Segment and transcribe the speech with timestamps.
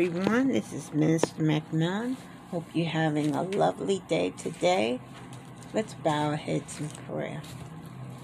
[0.00, 0.46] Everyone.
[0.46, 2.14] This is Minister McMillan.
[2.52, 5.00] Hope you're having a lovely day today.
[5.74, 7.42] Let's bow our heads in prayer.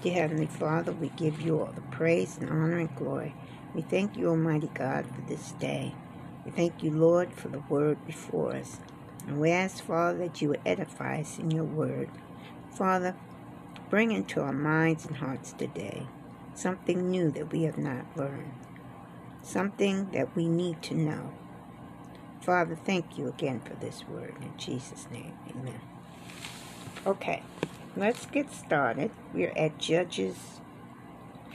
[0.01, 3.35] Dear Heavenly Father, we give you all the praise and honor and glory.
[3.73, 5.93] We thank you, Almighty God, for this day.
[6.45, 8.79] We thank you, Lord, for the word before us.
[9.27, 12.09] And we ask, Father, that you would edify us in your word.
[12.71, 13.17] Father,
[13.89, 16.07] bring into our minds and hearts today
[16.53, 18.53] something new that we have not learned
[19.45, 21.31] something that we need to know.
[22.45, 24.35] Father, thank you again for this word.
[24.39, 25.81] In Jesus' name, amen.
[27.03, 27.41] Okay,
[27.97, 29.09] let's get started.
[29.33, 30.37] We're at Judges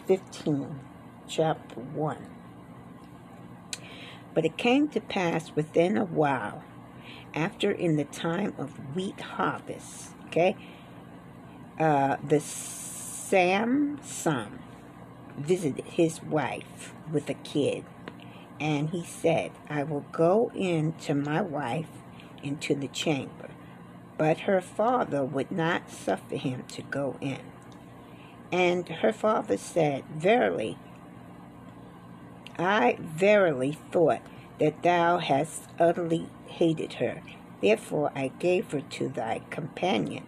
[0.07, 0.81] 15,
[1.29, 2.27] chapter 1.
[4.35, 6.65] But it came to pass within a while,
[7.35, 10.57] after in the time of wheat harvest, okay,
[11.79, 13.79] uh, the Samson
[15.39, 17.85] visited his wife with a kid,
[18.61, 21.89] and he said, I will go in to my wife
[22.43, 23.49] into the chamber.
[24.19, 27.41] But her father would not suffer him to go in.
[28.53, 30.77] And her father said, Verily,
[32.59, 34.21] I verily thought
[34.59, 37.23] that thou hast utterly hated her.
[37.63, 40.27] Therefore I gave her to thy companion.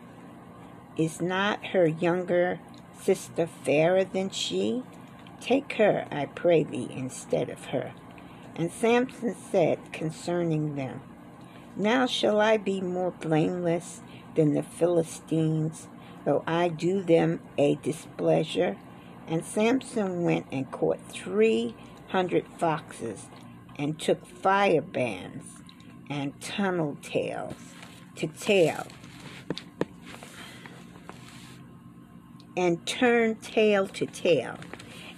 [0.97, 2.60] Is not her younger
[2.98, 4.84] sister fairer than she?
[5.41, 7.92] Take her, I pray thee, instead of her.
[8.55, 11.00] And Samson said concerning them,
[11.77, 14.03] Now shall I be more blameless
[14.34, 15.89] than the Philistines,
[16.25, 18.77] though I do them a displeasure?
[19.27, 21.75] And Samson went and caught three
[22.09, 23.27] hundred foxes,
[23.77, 25.47] and took fire bands
[26.11, 27.54] and tunnel tails
[28.16, 28.87] to tail,
[32.54, 34.59] and turned tail to tail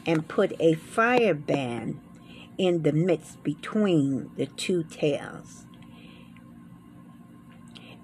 [0.06, 2.00] and put a fire band
[2.58, 5.66] in the midst between the two tails.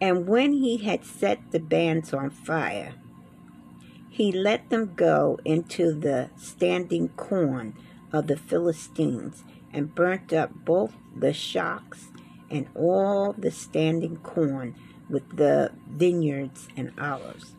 [0.01, 2.95] And when he had set the bands on fire,
[4.09, 7.75] he let them go into the standing corn
[8.13, 12.09] of the Philistines and burnt up both the shocks
[12.51, 14.75] and all the standing corn
[15.09, 17.55] with the vineyards and olives.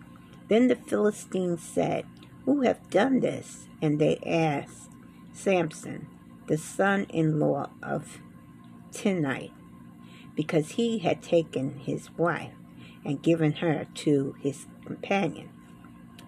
[0.50, 2.06] Then the Philistines said,
[2.46, 3.68] Who have done this?
[3.82, 4.92] and they asked
[5.34, 6.08] Samson,
[6.52, 8.20] the son in law of
[8.92, 9.54] Timnite,
[10.36, 12.52] because he had taken his wife
[13.06, 15.50] and given her to his companion.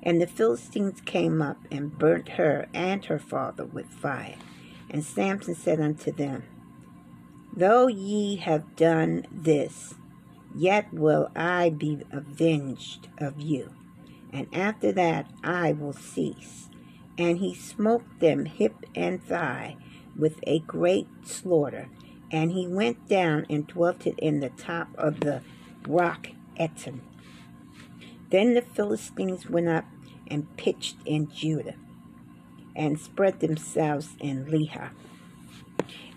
[0.01, 4.38] And the Philistines came up and burnt her and her father with fire.
[4.89, 6.44] And Samson said unto them,
[7.53, 9.94] Though ye have done this,
[10.56, 13.73] yet will I be avenged of you,
[14.31, 16.69] and after that I will cease
[17.17, 19.78] and he smote them hip and thigh
[20.18, 21.88] with a great slaughter.
[22.31, 25.41] And he went down and dwelt in the top of the
[25.88, 26.29] rock
[26.59, 27.01] Etam.
[28.29, 29.85] Then the Philistines went up
[30.28, 31.75] and pitched in Judah,
[32.75, 34.90] and spread themselves in Lehi.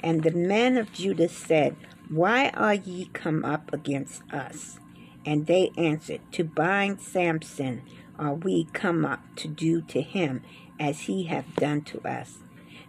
[0.03, 1.77] And the men of Judah said,
[2.09, 4.78] Why are ye come up against us?
[5.27, 7.83] And they answered, To bind Samson
[8.19, 10.43] are we come up to do to him
[10.78, 12.39] as he hath done to us.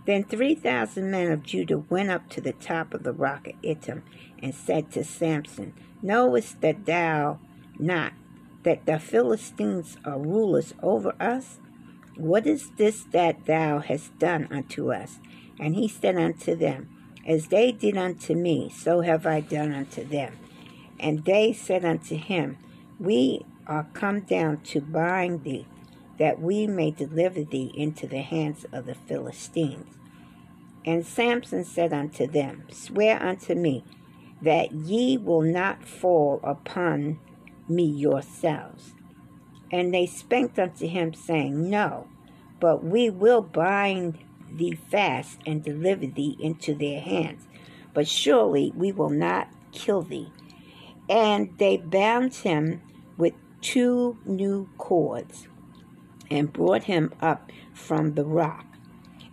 [0.08, 3.62] Then three thousand men of Judah went up to the top of the rock of
[3.62, 4.04] Etam,
[4.42, 7.40] and said to Samson, Knowest that thou
[7.78, 8.14] not
[8.64, 11.60] that the Philistines are rulers over us?
[12.16, 15.20] What is this that thou hast done unto us?
[15.60, 16.90] And he said unto them,
[17.28, 20.38] As they did unto me, so have I done unto them.
[21.02, 22.58] And they said unto him,
[22.98, 25.68] We are come down to bind thee
[26.18, 29.97] that we may deliver thee into the hands of the Philistines.
[30.88, 33.84] And Samson said unto them, Swear unto me
[34.42, 37.20] that ye will not fall upon
[37.68, 38.94] me yourselves.
[39.70, 42.08] And they spake unto him, saying, No,
[42.62, 44.20] but we will bind
[44.50, 47.46] thee fast and deliver thee into their hands.
[47.94, 50.32] But surely we will not kill thee.
[51.10, 52.82] And they bound him
[53.18, 55.50] with two new cords
[56.32, 58.66] and brought him up from the rock.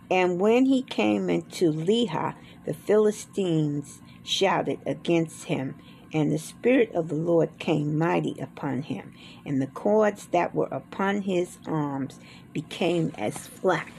[0.09, 2.35] And when he came into Lehi,
[2.65, 5.75] the Philistines shouted against him,
[6.13, 9.13] and the Spirit of the Lord came mighty upon him,
[9.45, 12.19] and the cords that were upon his arms
[12.53, 13.91] became as flax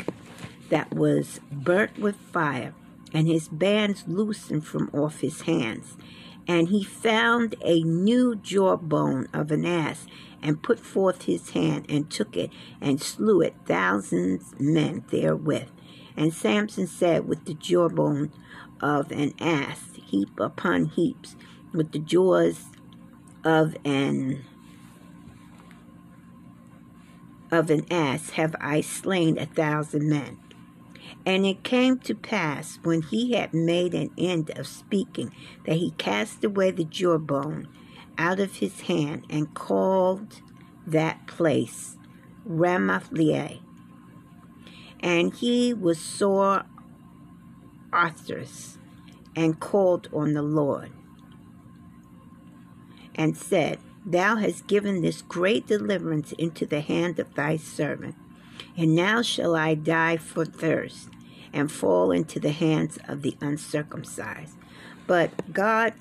[0.70, 2.74] that was burnt with fire,
[3.12, 5.96] and his bands loosened from off his hands.
[6.48, 10.06] And he found a new jawbone of an ass,
[10.40, 12.50] and put forth his hand, and took it,
[12.80, 15.68] and slew it thousands men therewith.
[16.16, 18.32] And Samson said with the jawbone
[18.80, 21.36] of an ass, heap upon heaps,
[21.72, 22.64] with the jaws
[23.44, 24.44] of an
[27.50, 30.38] of an ass have I slain a thousand men.
[31.24, 35.32] And it came to pass, when he had made an end of speaking,
[35.64, 37.68] that he cast away the jawbone
[38.18, 40.40] out of his hand and called
[40.86, 41.96] that place
[42.48, 43.10] Ramath
[45.00, 46.64] And he was sore
[47.92, 48.78] athirst
[49.34, 50.90] and called on the Lord
[53.14, 58.14] and said, Thou hast given this great deliverance into the hand of thy servant,
[58.76, 61.08] and now shall I die for thirst
[61.52, 64.54] and fall into the hands of the uncircumcised.
[65.06, 65.94] But God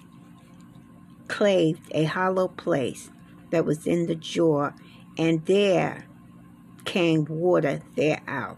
[1.28, 3.10] claved a hollow place
[3.50, 4.72] that was in the jaw,
[5.18, 6.06] and there
[6.84, 8.58] came water thereout.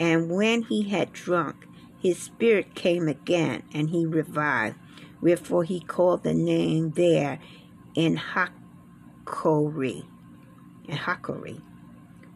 [0.00, 1.66] And when he had drunk,
[2.00, 4.78] his spirit came again, and he revived.
[5.20, 7.38] Wherefore he called the name there
[7.94, 8.54] Enhakkore,
[10.88, 11.60] in Hakori,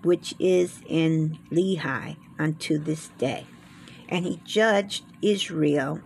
[0.02, 3.46] which is in Lehi unto this day.
[4.10, 6.02] And he judged Israel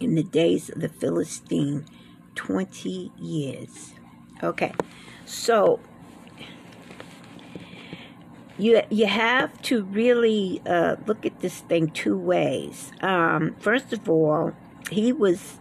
[0.00, 1.84] in the days of the Philistine
[2.34, 3.92] 20 years.
[4.42, 4.72] Okay,
[5.26, 5.80] so
[8.58, 12.92] you you have to really uh, look at this thing two ways.
[13.00, 14.52] Um, first of all,
[14.90, 15.58] he was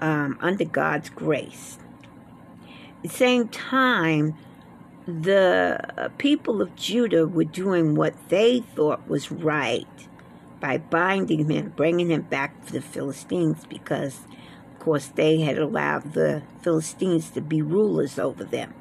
[0.00, 1.78] um, under God's grace.
[2.96, 4.36] At the same time,
[5.06, 9.86] the people of Judah were doing what they thought was right
[10.60, 14.20] by binding him, bringing him back to the Philistines, because,
[14.72, 18.72] of course, they had allowed the Philistines to be rulers over them.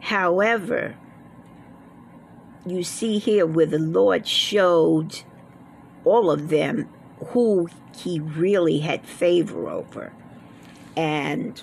[0.00, 0.96] However,
[2.70, 5.22] you see here where the Lord showed
[6.04, 6.88] all of them
[7.28, 10.12] who he really had favor over.
[10.96, 11.62] And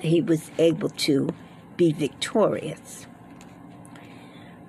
[0.00, 1.30] he was able to
[1.76, 3.06] be victorious.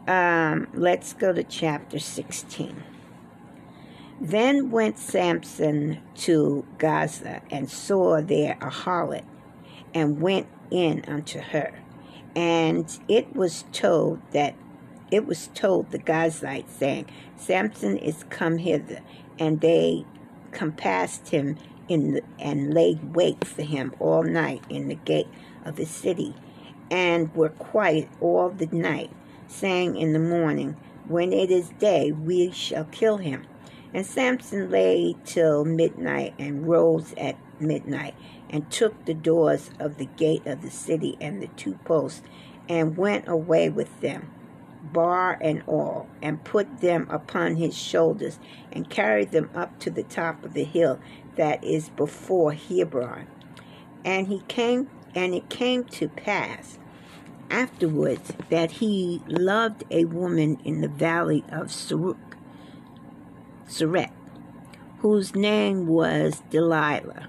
[0.07, 2.83] Um, let's go to chapter 16.
[4.19, 9.25] Then went Samson to Gaza and saw there a harlot
[9.93, 11.79] and went in unto her.
[12.35, 14.55] And it was told that
[15.11, 17.05] it was told the Gazites, saying,
[17.35, 19.01] Samson is come hither.
[19.37, 20.05] And they
[20.51, 21.57] compassed him
[21.89, 25.27] in the, and laid wait for him all night in the gate
[25.65, 26.33] of the city,
[26.89, 29.11] and were quiet all the night,
[29.47, 30.77] saying in the morning,
[31.07, 33.45] When it is day, we shall kill him.
[33.93, 38.15] And Samson lay till midnight and rose at midnight
[38.49, 42.21] and took the doors of the gate of the city and the two posts
[42.69, 44.29] and went away with them
[44.81, 48.39] bar and all, and put them upon his shoulders,
[48.71, 50.99] and carried them up to the top of the hill
[51.35, 53.27] that is before Hebron.
[54.03, 56.79] And he came, and it came to pass
[57.49, 62.17] afterwards that he loved a woman in the valley of Saruk,
[63.67, 64.11] Sarek,
[64.99, 67.27] whose name was Delilah.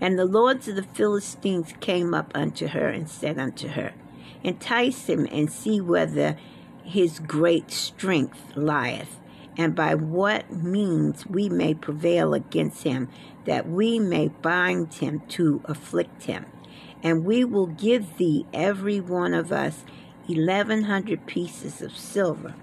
[0.00, 3.92] And the lords of the Philistines came up unto her and said unto her,
[4.44, 6.36] Entice him and see whether
[6.84, 9.20] his great strength lieth,
[9.56, 13.08] and by what means we may prevail against him,
[13.44, 16.46] that we may bind him to afflict him.
[17.02, 19.84] And we will give thee every one of us
[20.28, 22.54] eleven hundred pieces of silver.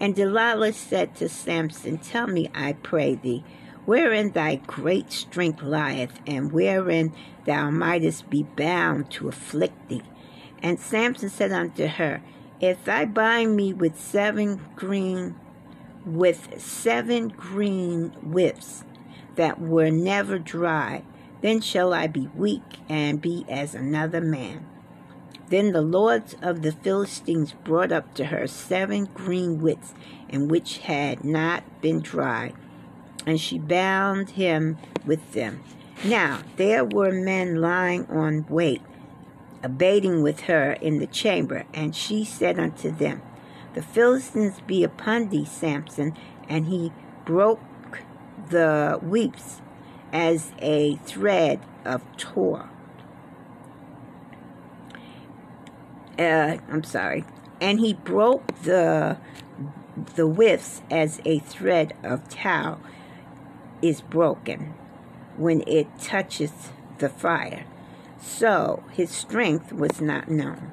[0.00, 3.44] And Delilah said to Samson, Tell me, I pray thee,
[3.86, 7.14] wherein thy great strength lieth, and wherein
[7.46, 10.02] thou mightest be bound to afflict thee.
[10.62, 12.22] And Samson said unto her,
[12.60, 15.36] If thou bind me with seven green
[16.04, 18.84] with seven green whips
[19.34, 21.02] that were never dry,
[21.40, 24.66] then shall I be weak and be as another man.
[25.48, 29.94] Then the lords of the Philistines brought up to her seven green whips,
[30.28, 32.52] and which had not been dry,
[33.26, 35.62] and she bound him with them.
[36.04, 38.82] Now there were men lying on wait,
[39.62, 43.22] abating with her in the chamber, and she said unto them,
[43.74, 46.14] The Philistines be upon thee, Samson,
[46.48, 46.92] and he
[47.24, 47.60] broke
[48.50, 49.62] the weeps
[50.12, 52.68] as a thread of tor.
[56.18, 57.24] Uh, I'm sorry,
[57.60, 59.18] and he broke the
[60.14, 62.78] the withs as a thread of tow
[63.80, 64.74] is broken
[65.38, 66.52] when it touches
[66.98, 67.64] the fire.
[68.20, 70.72] So his strength was not known.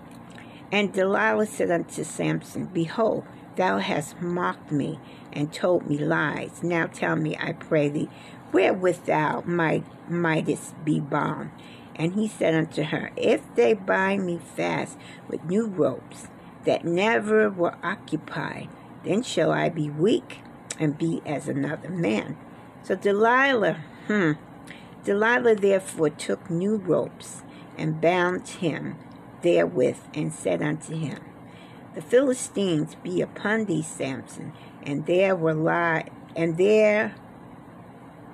[0.72, 5.00] And Delilah said unto Samson, Behold, Thou hast mocked me
[5.32, 6.64] and told me lies.
[6.64, 8.10] Now tell me, I pray thee,
[8.52, 11.52] wherewith thou might, mightest be bound.
[11.96, 16.28] And he said unto her, If they bind me fast with new ropes
[16.66, 18.70] that never were occupied,
[19.04, 20.40] then shall I be weak
[20.80, 22.36] and be as another man.
[22.82, 23.78] So Delilah,
[24.08, 24.32] hmm,
[25.04, 27.44] Delilah therefore took new ropes
[27.78, 28.96] and bound him
[29.42, 31.20] therewith and said unto him,
[31.96, 37.16] The Philistines be upon thee, Samson, and there were li- and there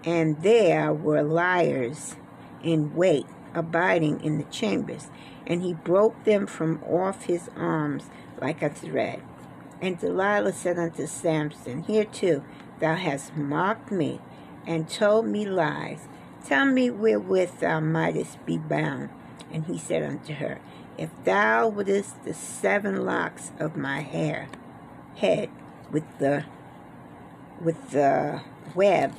[0.05, 2.15] and there were liars
[2.63, 5.07] in wait abiding in the chambers,
[5.47, 8.09] and he broke them from off his arms
[8.39, 9.21] like a thread.
[9.81, 12.43] And Delilah said unto Samson, Hereto
[12.79, 14.21] thou hast mocked me,
[14.67, 16.07] and told me lies.
[16.45, 19.09] Tell me wherewith thou mightest be bound.
[19.51, 20.59] And he said unto her,
[20.97, 24.47] If thou wouldest the seven locks of my hair,
[25.15, 25.49] head
[25.91, 26.45] with the
[27.61, 28.41] with the
[28.73, 29.13] web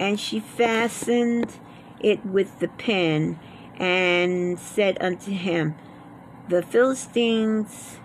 [0.00, 1.52] and she fastened
[2.00, 3.38] it with the pin
[3.78, 5.74] and said unto him,
[6.48, 7.98] The Philistines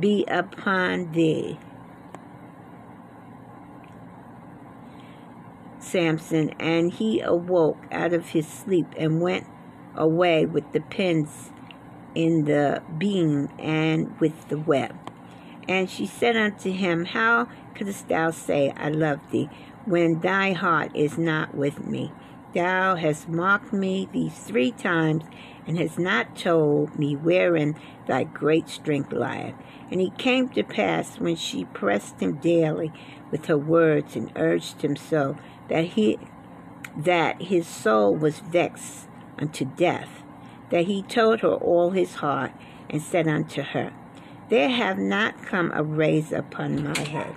[0.00, 1.58] be upon thee.
[5.84, 9.46] Samson, and he awoke out of his sleep and went
[9.94, 11.50] away with the pins
[12.14, 14.96] in the beam and with the web.
[15.68, 19.48] And she said unto him, How couldst thou say, I love thee,
[19.84, 22.12] when thy heart is not with me.
[22.54, 25.24] Thou hast mocked me these three times,
[25.66, 27.74] and hast not told me wherein
[28.06, 29.54] thy great strength lieth.
[29.90, 32.92] And it came to pass when she pressed him daily
[33.30, 35.36] with her words and urged him so
[35.68, 36.18] that he
[36.96, 40.22] that his soul was vexed unto death,
[40.70, 42.52] that he told her all his heart,
[42.88, 43.92] and said unto her,
[44.48, 47.34] There have not come a razor upon my head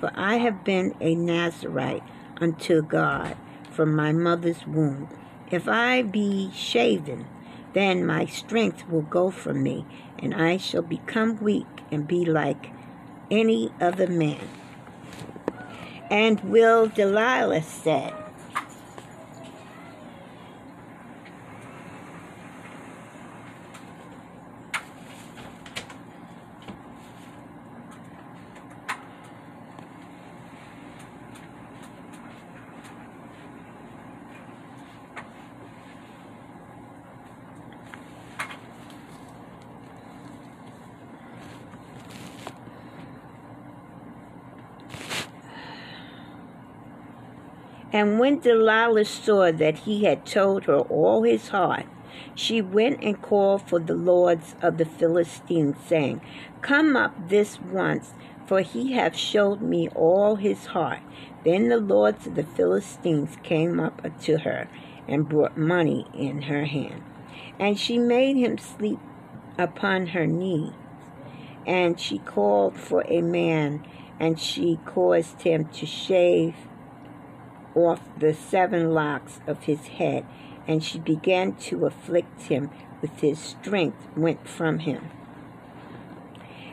[0.00, 2.02] for I have been a Nazarite
[2.40, 3.36] unto God
[3.70, 5.08] from my mother's womb.
[5.50, 7.26] If I be shaven,
[7.74, 9.84] then my strength will go from me,
[10.18, 12.70] and I shall become weak and be like
[13.30, 14.48] any other man.
[16.10, 18.12] And will Delilah said,
[48.00, 51.84] And when Delilah saw that he had told her all his heart,
[52.34, 56.22] she went and called for the lords of the Philistines, saying,
[56.62, 58.14] Come up this once,
[58.46, 61.00] for he hath showed me all his heart.
[61.44, 64.70] Then the lords of the Philistines came up to her
[65.06, 67.02] and brought money in her hand.
[67.58, 68.98] And she made him sleep
[69.58, 70.72] upon her knee.
[71.66, 73.86] And she called for a man,
[74.18, 76.54] and she caused him to shave
[77.74, 80.26] off the seven locks of his head,
[80.66, 85.10] and she began to afflict him with his strength went from him.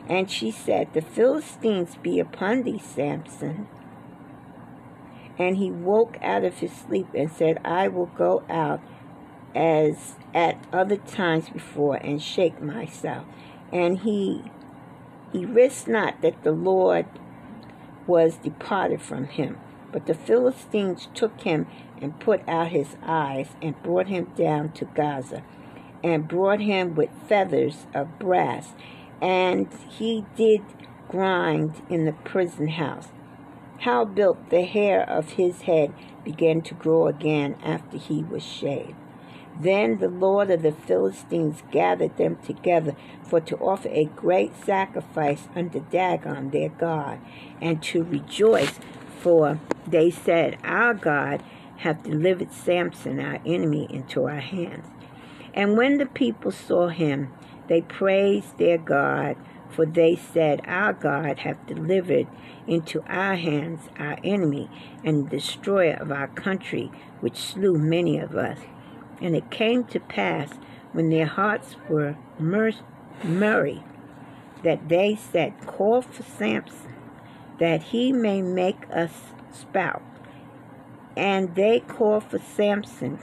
[0.08, 3.68] And she said, The Philistines be upon thee, Samson.
[5.38, 8.80] And he woke out of his sleep and said, I will go out
[9.54, 13.24] as at other times before and shake myself.
[13.72, 14.44] And he
[15.32, 17.06] he risked not that the Lord
[18.06, 19.58] was departed from him.
[19.92, 21.66] But the Philistines took him
[22.00, 25.42] and put out his eyes and brought him down to Gaza
[26.04, 28.74] and brought him with feathers of brass.
[29.20, 30.62] And he did
[31.08, 33.08] grind in the prison house.
[33.78, 35.92] Howbeit the hair of his head
[36.24, 38.94] began to grow again after he was shaved.
[39.60, 45.48] Then the Lord of the Philistines gathered them together for to offer a great sacrifice
[45.56, 47.18] unto Dagon their God,
[47.60, 48.78] and to rejoice
[49.18, 49.58] for
[49.90, 51.42] they said, Our God
[51.78, 54.86] hath delivered Samson, our enemy, into our hands.
[55.54, 57.32] And when the people saw him,
[57.68, 59.36] they praised their God,
[59.70, 62.26] for they said, Our God hath delivered
[62.66, 64.70] into our hands our enemy
[65.04, 66.90] and the destroyer of our country,
[67.20, 68.58] which slew many of us.
[69.20, 70.50] And it came to pass,
[70.92, 73.84] when their hearts were merry,
[74.62, 76.88] that they said, Call for Samson
[77.58, 79.12] that he may make us
[79.52, 80.02] spout.
[81.16, 83.18] And they called for Samson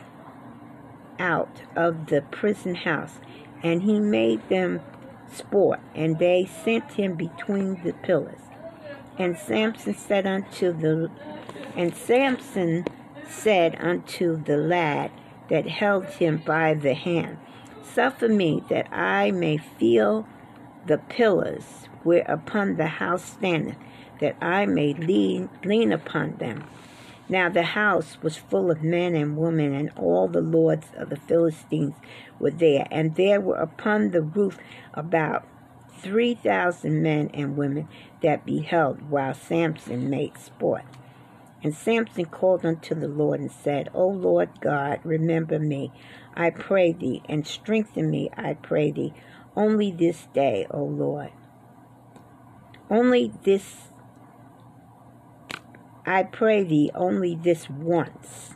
[1.18, 3.20] out of the prison house,
[3.64, 4.82] and he made them
[5.32, 8.40] sport, and they sent him between the pillars.
[9.18, 11.10] And Samson said unto the
[11.76, 12.86] and Samson
[13.28, 15.12] said unto the lad
[15.50, 17.38] that held him by the hand,
[17.84, 20.28] Suffer me that I may feel
[20.86, 23.78] the pillars whereupon the house standeth,
[24.20, 26.64] that I may lean, lean upon them.
[27.28, 31.16] Now the house was full of men and women, and all the lords of the
[31.18, 31.96] Philistines
[32.40, 32.88] were there.
[32.92, 34.58] And there were upon the roof
[34.94, 35.48] about
[35.98, 37.88] three thousand men and women
[38.22, 40.84] that beheld while Samson made sport.
[41.64, 45.92] And Samson called unto the Lord and said, O Lord God, remember me,
[46.36, 49.14] I pray thee, and strengthen me, I pray thee,
[49.56, 51.32] only this day, O Lord.
[52.88, 53.88] Only this
[56.08, 58.52] I pray thee only this once,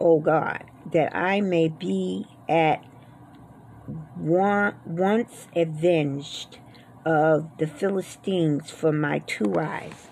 [0.00, 2.84] O God, that I may be at
[4.16, 6.58] one, once avenged
[7.04, 10.08] of the Philistines for my two eyes.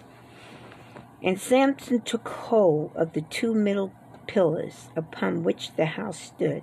[1.20, 3.92] And Samson took hold of the two middle
[4.28, 6.62] pillars upon which the house stood,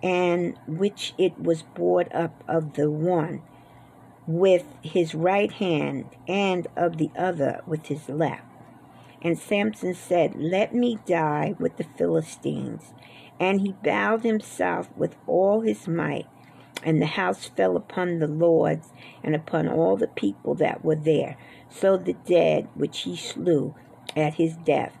[0.00, 3.42] and which it was bored up of the one
[4.28, 8.44] with his right hand, and of the other with his left.
[9.22, 12.94] And Samson said, Let me die with the Philistines.
[13.38, 16.26] And he bowed himself with all his might.
[16.82, 18.88] And the house fell upon the lords
[19.22, 21.36] and upon all the people that were there.
[21.68, 23.74] So the dead which he slew
[24.16, 24.96] at his death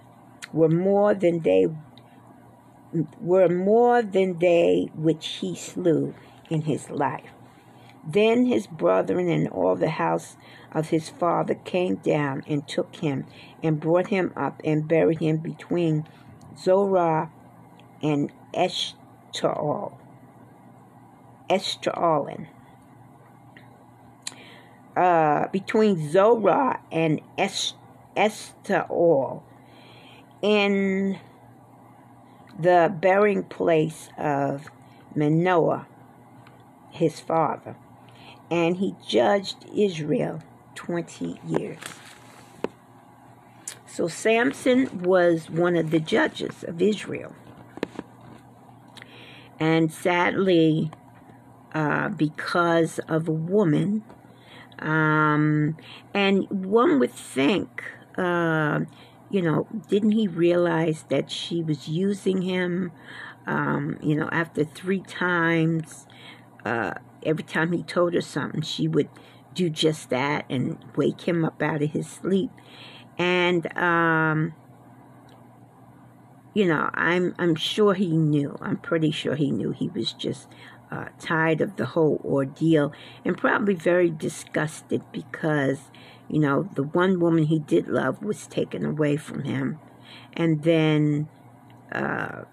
[0.52, 1.66] were more than they
[3.20, 6.14] were more than they which he slew
[6.48, 7.30] in his life.
[8.06, 10.36] Then his brethren and all the house
[10.72, 13.26] of his father came down and took him
[13.62, 16.06] and brought him up and buried him between
[16.58, 17.30] Zorah
[18.02, 19.92] and Eshtaol.
[21.48, 22.46] Eshtaolin.
[24.96, 27.20] Uh, between Zorah and
[28.16, 29.42] Eshtaol
[30.42, 31.18] in
[32.58, 34.70] the burying place of
[35.14, 35.86] Manoah,
[36.90, 37.76] his father.
[38.50, 40.42] And he judged Israel
[40.74, 41.78] 20 years.
[44.00, 47.36] So Samson was one of the judges of Israel.
[49.58, 50.90] And sadly,
[51.74, 54.02] uh, because of a woman,
[54.78, 55.76] um,
[56.14, 57.84] and one would think,
[58.16, 58.80] uh,
[59.28, 62.92] you know, didn't he realize that she was using him?
[63.46, 66.06] Um, you know, after three times,
[66.64, 69.10] uh, every time he told her something, she would
[69.52, 72.50] do just that and wake him up out of his sleep.
[73.20, 74.54] And um,
[76.54, 78.56] you know, I'm I'm sure he knew.
[78.62, 80.48] I'm pretty sure he knew he was just
[80.90, 85.90] uh, tired of the whole ordeal and probably very disgusted because
[86.30, 89.78] you know the one woman he did love was taken away from him,
[90.32, 91.28] and then
[91.92, 92.44] uh,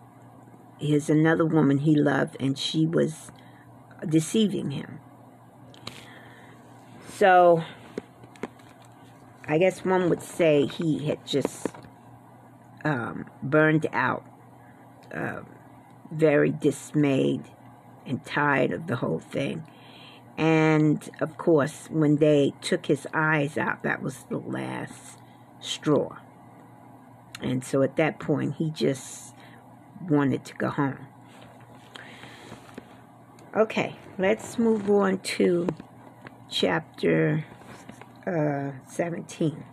[0.82, 3.32] here's another woman he loved and she was
[4.06, 5.00] deceiving him.
[7.14, 7.64] So,
[9.50, 11.68] I guess one would say he had just
[12.84, 14.26] um, burned out,
[15.14, 15.42] uh,
[16.12, 17.44] very dismayed
[18.06, 19.66] and tired of the whole thing.
[20.38, 25.18] And of course, when they took his eyes out, that was the last
[25.60, 26.18] straw.
[27.42, 29.34] And so at that point, he just
[30.10, 31.08] wanted to go home.
[33.56, 35.68] Okay, let's move on to
[36.50, 37.46] chapter
[38.28, 39.64] uh, 17.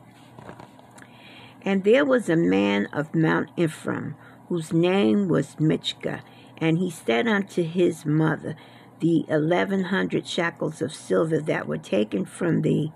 [1.62, 4.16] And there was a man of Mount Ephraim,
[4.48, 6.20] whose name was Michka,
[6.58, 8.54] and he said unto his mother,
[9.00, 12.92] The eleven hundred shekels of silver that were taken from thee,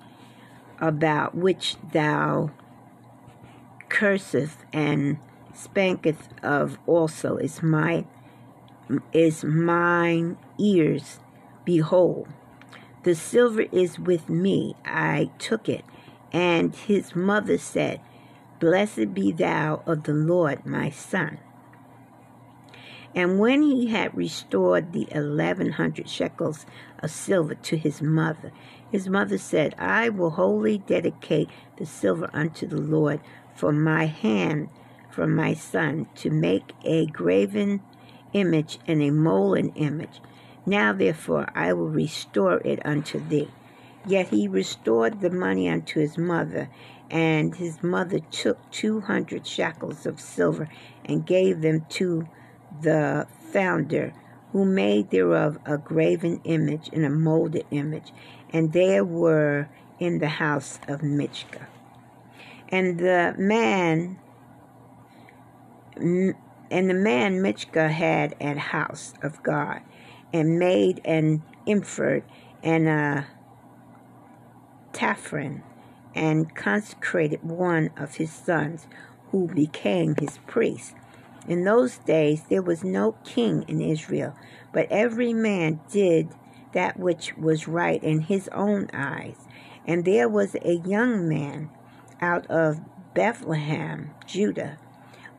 [0.80, 2.50] about which thou
[3.88, 5.18] curseth and
[5.54, 8.04] spanketh of also is my
[9.12, 11.20] is mine ears.
[11.64, 12.28] Behold,
[13.08, 14.76] the silver is with me.
[14.84, 15.82] I took it.
[16.30, 18.02] And his mother said,
[18.60, 21.38] Blessed be thou of the Lord, my son.
[23.14, 26.66] And when he had restored the eleven hundred shekels
[26.98, 28.52] of silver to his mother,
[28.92, 33.20] his mother said, I will wholly dedicate the silver unto the Lord
[33.54, 34.68] for my hand
[35.08, 37.80] from my son to make a graven
[38.34, 40.20] image and a molten image
[40.68, 43.50] now therefore I will restore it unto thee.
[44.06, 46.68] Yet he restored the money unto his mother,
[47.10, 50.68] and his mother took two hundred shekels of silver
[51.04, 52.26] and gave them to
[52.80, 54.12] the founder
[54.52, 58.12] who made thereof a graven image and a molded image,
[58.50, 61.66] and there were in the house of Michka.
[62.70, 64.18] And the man
[65.96, 69.80] and the man Michka had an house of God,
[70.32, 72.22] and made an ephod
[72.62, 73.26] and a
[74.92, 75.62] teraphim,
[76.14, 78.86] and consecrated one of his sons,
[79.30, 80.94] who became his priest.
[81.46, 84.34] In those days there was no king in Israel,
[84.72, 86.28] but every man did
[86.72, 89.36] that which was right in his own eyes.
[89.86, 91.70] And there was a young man
[92.20, 92.80] out of
[93.14, 94.78] Bethlehem, Judah,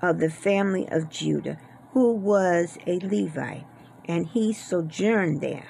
[0.01, 1.57] of the family of Judah,
[1.91, 3.65] who was a Levite,
[4.09, 5.67] and he sojourned there.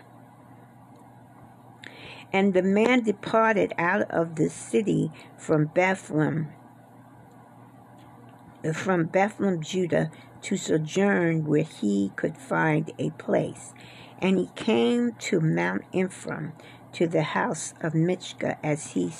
[2.32, 6.47] And the man departed out of the city from Bethlehem,
[8.73, 10.10] from Bethlehem, Judah,
[10.43, 13.73] to sojourn where he could find a place.
[14.19, 16.54] And he came to Mount Ephraim,
[16.93, 19.12] to the house of Michka, as he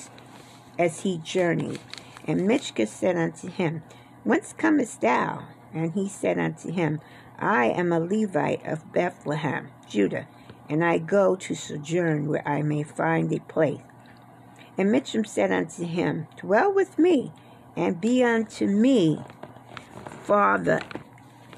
[0.78, 1.80] as he journeyed.
[2.26, 3.82] And Michka said unto him,
[4.24, 5.44] Whence comest thou?
[5.74, 7.00] And he said unto him,
[7.40, 10.26] I am a Levite of Bethlehem, Judah,
[10.68, 13.80] and I go to sojourn where I may find a place.
[14.76, 17.32] And Mitcham said unto him, Dwell with me,
[17.76, 19.22] and be unto me
[20.22, 20.80] father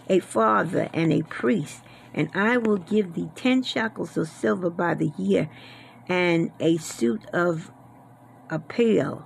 [0.08, 1.82] a father and a priest,
[2.14, 5.48] and I will give thee ten shekels of silver by the year,
[6.08, 7.70] and a suit of
[8.50, 9.24] apparel,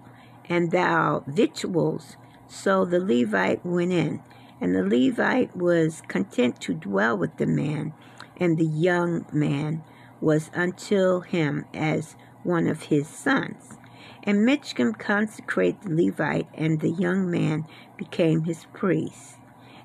[0.48, 2.16] and thou victuals.
[2.48, 4.22] So the Levite went in,
[4.60, 7.92] and the Levite was content to dwell with the man,
[8.36, 9.82] and the young man
[10.20, 13.78] was until him as one of his sons.
[14.22, 17.66] And Michcom consecrated the Levite, and the young man
[17.96, 19.36] became his priest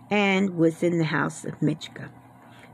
[0.09, 2.09] and was in the house of Michka.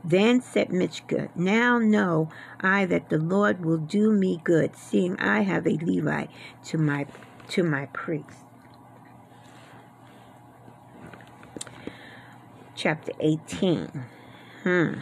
[0.04, 2.30] Then said Michka, Now know
[2.60, 6.30] I that the Lord will do me good, seeing I have a Levite
[6.66, 7.06] to my
[7.48, 8.47] to my priest.
[12.78, 14.04] Chapter 18.
[14.62, 14.92] Hmm.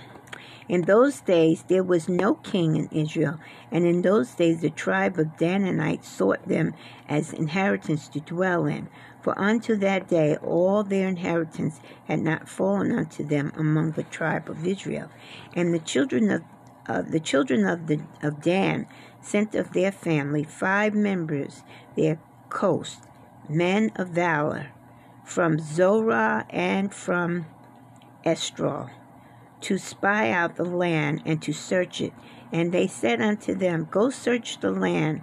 [0.67, 3.39] In those days there was no king in Israel,
[3.71, 6.73] and in those days the tribe of Danites sought them
[7.07, 8.89] as inheritance to dwell in.
[9.21, 14.49] For unto that day all their inheritance had not fallen unto them among the tribe
[14.49, 15.11] of Israel.
[15.55, 16.45] And the children of
[16.89, 18.87] uh, the children of the of Dan
[19.21, 21.63] sent of their family five members
[21.95, 23.03] their coast,
[23.51, 24.69] men of valor,
[25.25, 27.45] from Zorah and from
[28.27, 28.91] Eshtaol,
[29.63, 32.13] to spy out the land and to search it.
[32.53, 35.23] And they said unto them, Go search the land.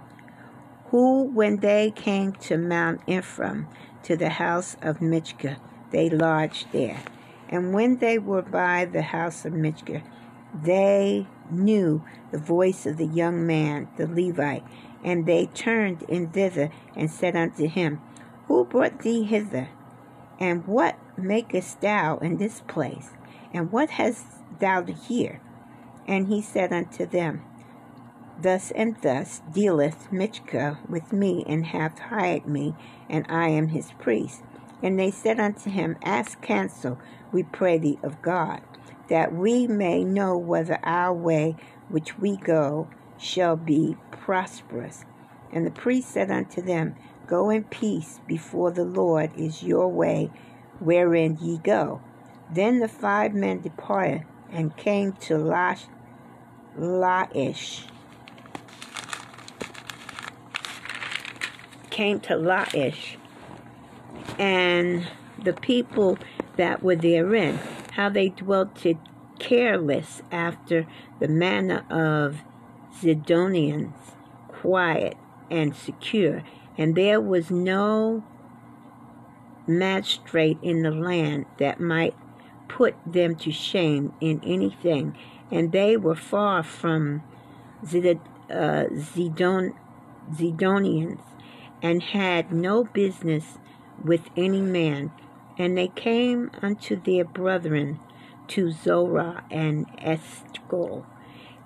[0.86, 3.68] Who, when they came to Mount Ephraim,
[4.04, 5.56] to the house of Michka.
[5.90, 7.02] They lodged there.
[7.48, 10.02] And when they were by the house of Michka,
[10.62, 14.64] they knew the voice of the young man, the Levite,
[15.02, 18.00] and they turned in thither and said unto him,
[18.46, 19.68] Who brought thee hither?
[20.38, 23.10] And what makest thou in this place?
[23.52, 24.24] And what hast
[24.58, 25.40] thou here?
[26.06, 27.42] And he said unto them,
[28.40, 32.74] Thus and thus dealeth Michka with me, and hath hired me,
[33.08, 34.42] and I am his priest.
[34.82, 36.98] And they said unto him, Ask counsel,
[37.32, 38.60] we pray thee, of God,
[39.08, 41.56] that we may know whether our way
[41.88, 45.04] which we go shall be prosperous.
[45.52, 46.96] And the priest said unto them,
[47.26, 50.30] Go in peace before the Lord is your way
[50.80, 52.00] wherein ye go.
[52.50, 55.84] Then the five men departed and came to Lash,
[56.78, 57.84] Laish.
[61.90, 63.16] Came to Laish.
[64.38, 65.08] And
[65.42, 66.18] the people
[66.56, 67.58] that were therein,
[67.92, 68.84] how they dwelt
[69.38, 70.86] careless after
[71.20, 72.42] the manner of
[73.00, 73.92] Zidonians,
[74.48, 75.16] quiet
[75.50, 76.42] and secure,
[76.78, 78.24] and there was no
[79.66, 82.14] magistrate in the land that might
[82.68, 85.16] put them to shame in anything,
[85.50, 87.22] and they were far from
[87.86, 89.74] Zid, uh, Zidon,
[90.32, 91.20] Zidonians
[91.84, 93.58] and had no business
[94.02, 95.12] with any man.
[95.58, 98.00] And they came unto their brethren
[98.48, 101.04] to Zorah and Eshtaol,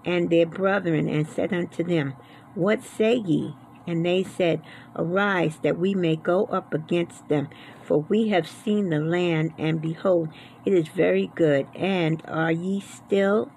[0.05, 2.15] and their brethren, and said unto them,
[2.55, 3.55] What say ye?
[3.89, 4.61] And they said,
[4.95, 7.49] Arise, that we may go up against them,
[7.83, 10.29] for we have seen the land, and behold,
[10.67, 11.67] it is very good.
[11.75, 13.51] And are ye still?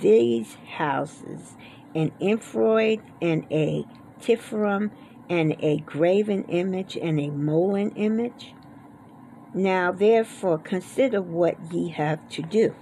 [0.00, 1.56] these houses
[1.94, 3.84] an ephod and a
[4.20, 4.90] teraphim
[5.28, 8.54] and a graven image and a molten image?
[9.54, 12.74] Now therefore consider what ye have to do.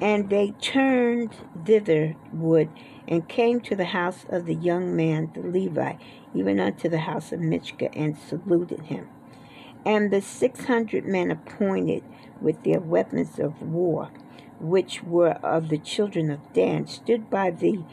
[0.00, 2.68] And they turned thitherward
[3.08, 5.98] and came to the house of the young man the Levite,
[6.32, 9.08] even unto the house of Michgah, and saluted him.
[9.84, 12.04] And the six hundred men appointed
[12.40, 14.10] with their weapons of war,
[14.60, 17.84] which were of the children of Dan, stood by the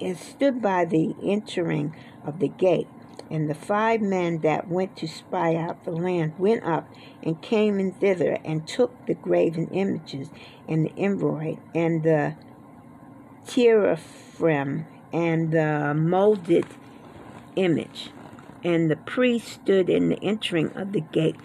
[0.00, 2.88] and stood by the entering of the gate
[3.30, 6.88] and the five men that went to spy out the land went up
[7.22, 10.30] and came in thither and took the graven images
[10.66, 12.34] and the embroidered and the
[13.46, 16.66] teraphim and the molded
[17.56, 18.10] image.
[18.64, 21.36] And the priest stood in the entering of the gate,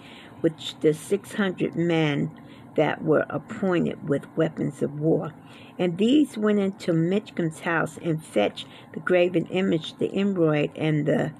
[0.41, 2.31] which the six hundred men
[2.75, 5.33] that were appointed with weapons of war.
[5.77, 11.31] And these went into Michgam's house and fetched the graven image, the embroidered, and the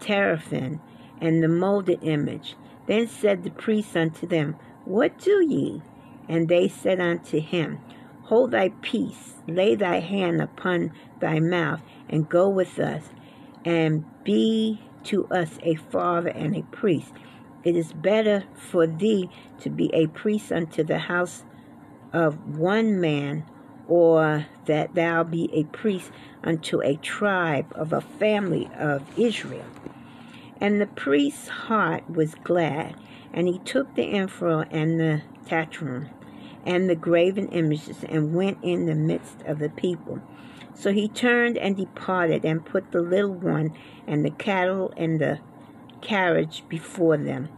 [0.00, 0.80] teraphim,
[1.20, 2.56] and the molded image.
[2.86, 5.82] Then said the priest unto them, What do ye?
[6.28, 7.78] And they said unto him,
[8.24, 13.04] Hold thy peace, lay thy hand upon thy mouth, and go with us,
[13.64, 17.12] and be to us a father and a priest.
[17.64, 19.30] It is better for thee
[19.60, 21.44] to be a priest unto the house
[22.12, 23.44] of one man,
[23.88, 26.10] or that thou be a priest
[26.42, 29.66] unto a tribe of a family of Israel.
[30.60, 32.96] And the priest's heart was glad,
[33.32, 36.08] and he took the ephod and the teraphim
[36.64, 40.20] and the graven images and went in the midst of the people.
[40.74, 43.72] So he turned and departed and put the little one
[44.06, 45.38] and the cattle and the
[46.02, 47.48] carriage before them.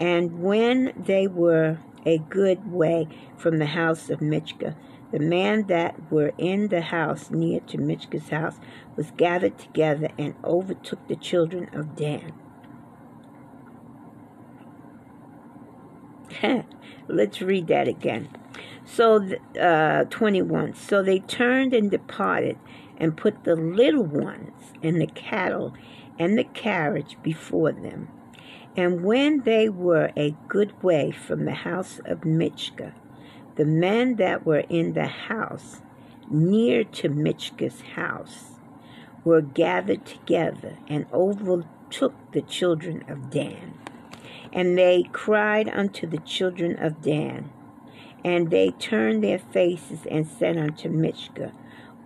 [0.00, 4.74] And when they were a good way from the house of Michgah,
[5.12, 8.56] the men that were in the house near to Michgah's house
[8.96, 12.32] was gathered together and overtook the children of Dan.
[17.08, 18.28] Let's read that again.
[18.84, 19.28] So,
[19.60, 20.74] uh, 21.
[20.74, 22.58] So they turned and departed
[22.98, 25.74] and put the little ones and the cattle
[26.18, 28.08] and the carriage before them.
[28.76, 32.92] And when they were a good way from the house of Michgah,
[33.56, 35.80] the men that were in the house
[36.30, 38.56] near to Michgah's house
[39.24, 43.74] were gathered together and overtook the children of Dan.
[44.52, 47.50] And they cried unto the children of Dan,
[48.24, 51.52] and they turned their faces and said unto Michgah,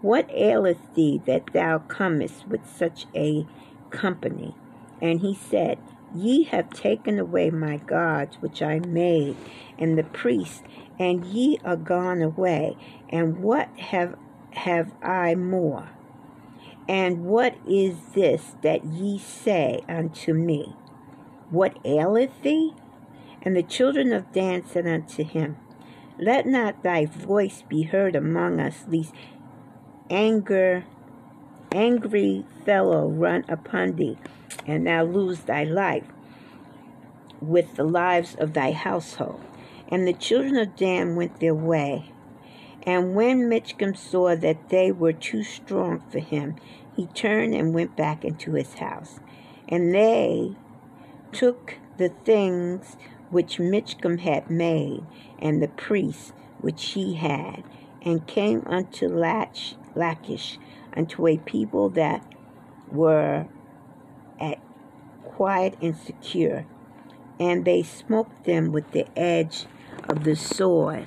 [0.00, 3.46] What aileth thee that thou comest with such a
[3.90, 4.54] company?
[5.02, 5.78] And he said,
[6.14, 9.36] Ye have taken away my gods which I made,
[9.78, 10.62] and the priests,
[11.00, 12.76] and ye are gone away.
[13.08, 14.14] And what have
[14.52, 15.88] have I more?
[16.88, 20.76] And what is this that ye say unto me?
[21.50, 22.74] What aileth thee?
[23.42, 25.56] And the children of Dan said unto him,
[26.18, 29.14] let not thy voice be heard among us, lest
[30.10, 30.84] anger,
[31.72, 34.18] angry fellow run upon thee,
[34.66, 36.04] and thou lose thy life
[37.40, 39.49] with the lives of thy household.
[39.90, 42.12] And the children of Dan went their way,
[42.84, 46.56] And when Michcom saw that they were too strong for him,
[46.96, 49.20] he turned and went back into his house.
[49.68, 50.56] And they
[51.32, 52.96] took the things
[53.30, 55.04] which Michcom had made,
[55.38, 57.62] and the priests which he had,
[58.02, 60.58] and came unto Lach, Lachish,
[60.96, 62.24] unto a people that
[62.90, 63.46] were
[64.40, 64.58] at
[65.24, 66.64] quiet and secure,
[67.38, 69.66] and they smote them with the edge
[70.08, 71.06] of the sword,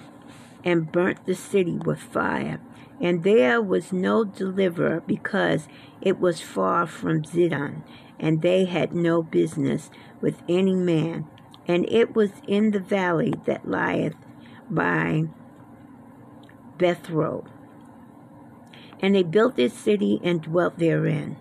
[0.63, 2.59] and burnt the city with fire.
[3.01, 5.67] And there was no deliverer, because
[6.01, 7.83] it was far from Zidon,
[8.19, 9.89] and they had no business
[10.21, 11.27] with any man.
[11.67, 14.15] And it was in the valley that lieth
[14.69, 15.23] by
[16.77, 17.45] Bethro.
[19.01, 21.37] And they built this city and dwelt therein.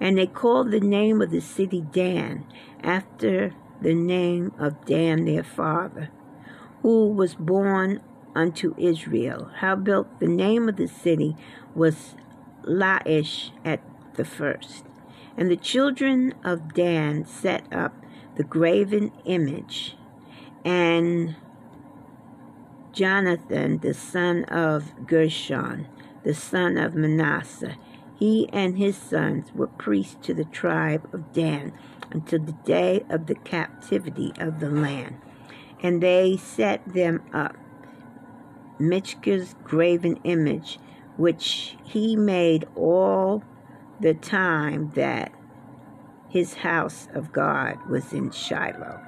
[0.00, 2.46] And they called the name of the city Dan,
[2.82, 6.10] after the name of Dan their father,
[6.82, 8.00] who was born
[8.34, 9.50] unto Israel.
[9.56, 11.36] Howbeit the name of the city
[11.74, 12.14] was
[12.64, 13.80] Laish at
[14.14, 14.84] the first.
[15.36, 17.94] And the children of Dan set up
[18.36, 19.96] the graven image,
[20.64, 21.34] and
[22.92, 25.86] Jonathan, the son of Gershon,
[26.24, 27.76] the son of Manasseh,
[28.18, 31.72] he and his sons were priests to the tribe of Dan
[32.10, 35.20] until the day of the captivity of the land.
[35.82, 37.56] And they set them up,
[38.78, 40.78] Michka's graven image,
[41.16, 43.42] which he made all
[44.00, 45.32] the time that
[46.28, 49.00] his house of God was in Shiloh.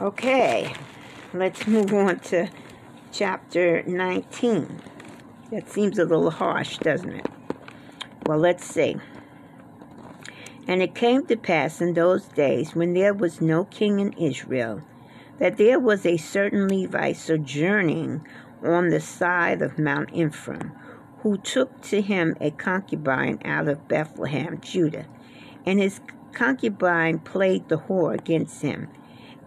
[0.00, 0.72] Okay,
[1.32, 2.48] let's move on to
[3.12, 4.80] chapter 19.
[5.50, 7.26] That seems a little harsh, doesn't it?
[8.26, 8.96] Well, let's see.
[10.66, 14.82] And it came to pass in those days when there was no king in Israel
[15.38, 18.26] that there was a certain Levite sojourning
[18.62, 20.72] on the side of Mount Ephraim,
[21.18, 25.06] who took to him a concubine out of Bethlehem, Judah.
[25.66, 26.00] And his
[26.32, 28.88] concubine played the whore against him,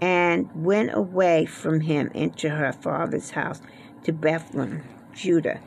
[0.01, 3.61] and went away from him into her father's house
[4.03, 5.59] to Bethlehem, Judah,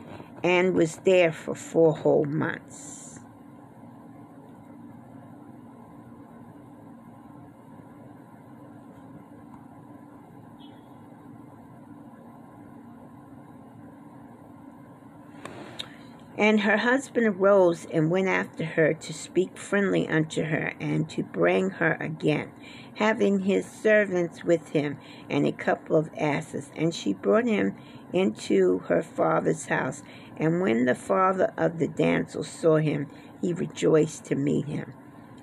[0.43, 3.00] and was there for four whole months.
[16.37, 21.23] And her husband arose and went after her to speak friendly unto her and to
[21.23, 22.51] bring her again,
[22.95, 24.97] having his servants with him
[25.29, 26.71] and a couple of asses.
[26.75, 27.75] And she brought him
[28.13, 30.03] into her father's house.
[30.37, 33.07] And when the father of the damsel saw him,
[33.41, 34.93] he rejoiced to meet him.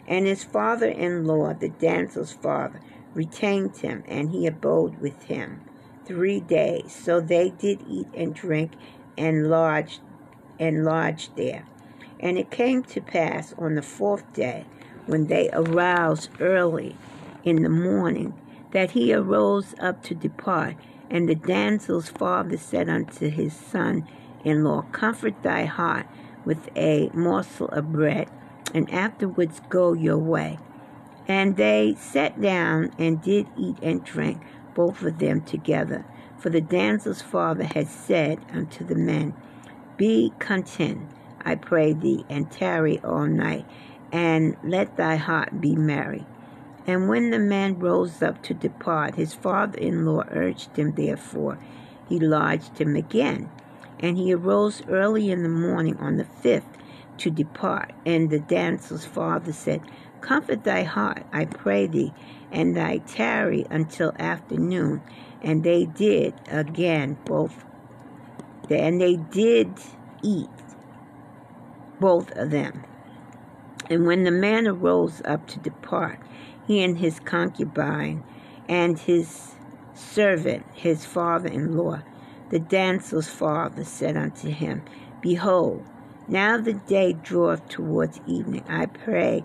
[0.07, 2.81] And his father in law, the damsel's father,
[3.12, 5.61] retained him, and he abode with him
[6.07, 6.92] three days.
[6.92, 8.72] So they did eat and drink
[9.18, 10.01] and lodged
[10.59, 11.64] and lodged there.
[12.21, 14.66] And it came to pass on the fourth day,
[15.07, 16.97] when they aroused early
[17.44, 18.35] in the morning,
[18.73, 20.77] that he arose up to depart.
[21.11, 24.07] And the damsel's father said unto his son
[24.44, 26.07] in law, Comfort thy heart
[26.44, 28.29] with a morsel of bread,
[28.75, 30.59] and afterwards go your way.
[31.27, 34.42] And they sat down and did eat and drink,
[34.75, 36.05] both of them together.
[36.38, 39.35] For the damsel's father had said unto the men,
[39.99, 41.11] be content,
[41.45, 43.67] I pray thee, and tarry all night,
[44.11, 46.25] and let thy heart be merry.
[46.87, 51.59] And when the man rose up to depart, his father in law urged him, therefore
[52.09, 53.51] he lodged him again.
[54.01, 56.79] And he arose early in the morning on the fifth
[57.19, 57.93] to depart.
[58.07, 59.83] And the damsel's father said,
[60.21, 62.15] Comfort thy heart, I pray thee,
[62.51, 65.03] and thy tarry until afternoon.
[65.43, 67.65] And they did again both
[68.77, 69.73] and they did
[70.23, 70.48] eat,
[72.00, 72.85] both of them.
[73.90, 76.21] And when the man arose up to depart,
[76.66, 78.23] he and his concubine
[78.69, 79.52] and his
[79.94, 82.02] servant, his father in law,
[82.50, 84.83] the damsel's father, said unto him,
[85.21, 85.85] Behold,
[86.27, 88.64] now the day draweth towards evening.
[88.69, 89.44] I pray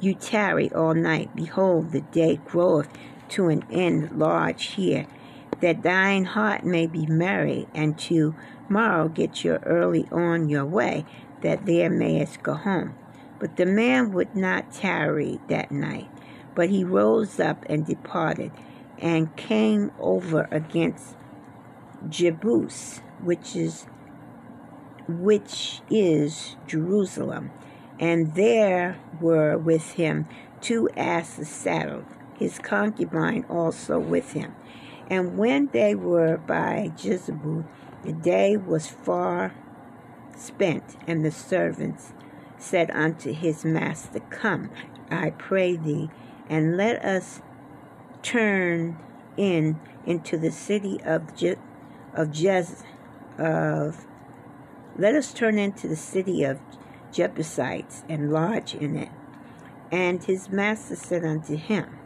[0.00, 1.34] you tarry all night.
[1.34, 2.88] Behold, the day groweth
[3.30, 5.06] to an end large here,
[5.60, 8.34] that thine heart may be merry, and to
[8.68, 11.04] morrow get you early on your way,
[11.42, 12.94] that thou mayest go home.
[13.38, 16.10] But the man would not tarry that night,
[16.54, 18.52] but he rose up and departed,
[18.98, 21.16] and came over against
[22.08, 23.86] Jebus, which is
[25.08, 27.50] which is Jerusalem,
[28.00, 30.26] and there were with him
[30.60, 32.06] two asses saddled,
[32.38, 34.54] his concubine also with him.
[35.08, 37.64] And when they were by Jezebel,
[38.06, 39.52] the day was far
[40.36, 42.12] spent, and the servants
[42.56, 44.70] said unto his master, Come,
[45.10, 46.10] I pray thee,
[46.48, 47.42] and let us
[48.22, 48.96] turn
[49.36, 51.56] in into the city of Je-
[52.14, 52.82] of Jez
[53.38, 54.06] of
[54.96, 56.58] let us turn into the city of
[57.12, 59.10] Jebusites and lodge in it.
[59.92, 61.98] And his master said unto him,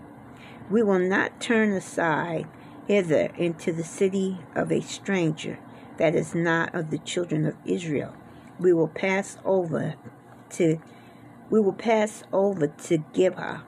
[0.70, 2.48] We will not turn aside
[2.88, 5.58] hither into the city of a stranger
[6.00, 8.14] that is not of the children of Israel.
[8.58, 9.94] We will pass over
[10.52, 10.80] to
[11.50, 13.64] we will pass over to Gibeah.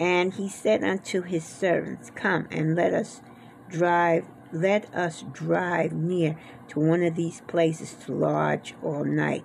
[0.00, 3.20] And he said unto his servants, Come and let us
[3.68, 6.36] drive let us drive near
[6.68, 9.44] to one of these places to lodge all night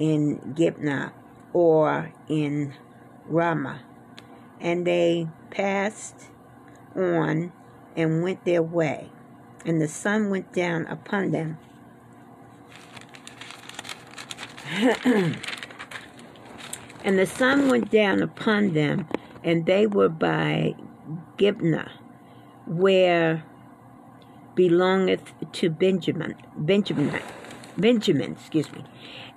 [0.00, 1.12] in Gibeah
[1.52, 2.74] or in
[3.26, 3.82] Ramah.
[4.60, 6.26] And they passed
[6.96, 7.52] on
[7.96, 9.10] and went their way.
[9.64, 11.58] And the sun went down upon them.
[17.04, 19.06] and the sun went down upon them,
[19.42, 20.74] and they were by
[21.36, 21.92] Gibeah,
[22.66, 23.44] where
[24.54, 27.20] belongeth to Benjamin, Benjamin,
[27.76, 28.84] Benjamin, excuse me.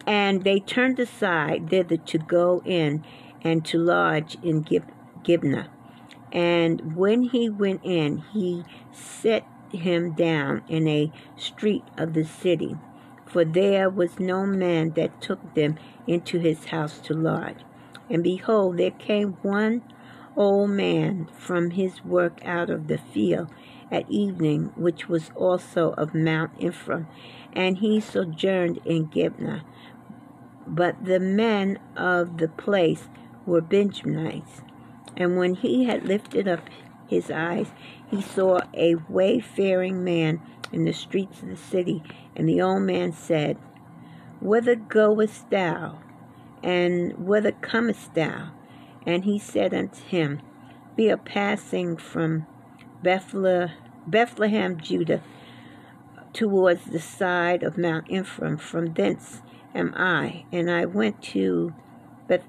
[0.05, 3.03] And they turned aside thither to go in
[3.41, 4.91] and to lodge in Gib-
[5.23, 5.69] Gibeah.
[6.32, 12.76] And when he went in, he set him down in a street of the city,
[13.26, 17.59] for there was no man that took them into his house to lodge.
[18.09, 19.84] And behold, there came one
[20.36, 23.49] old man from his work out of the field
[23.91, 27.07] at evening, which was also of Mount Ephraim,
[27.53, 29.63] and he sojourned in Gibeah.
[30.65, 33.07] But the men of the place
[33.45, 34.61] were Benjamites.
[35.15, 36.70] And when he had lifted up
[37.07, 37.72] his eyes,
[38.10, 40.41] he saw a wayfaring man
[40.72, 42.03] in the streets of the city.
[42.36, 43.58] And the old man said,
[44.39, 45.99] Whither goest thou?
[46.64, 48.51] And whither comest thou?
[49.05, 50.41] And he said unto him,
[50.95, 52.45] We are passing from
[53.03, 53.72] Bethlehem,
[54.05, 55.22] Bethlehem, Judah,
[56.34, 58.58] towards the side of Mount Ephraim.
[58.58, 59.41] From thence
[59.76, 61.74] am I, and I went to
[62.28, 62.43] Beth-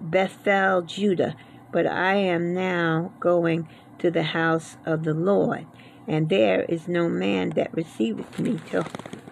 [0.00, 1.36] Bethel, Judah,
[1.72, 3.68] but I am now going
[4.04, 5.66] to the house of the Lord,
[6.06, 8.84] and there is no man that receiveth me to,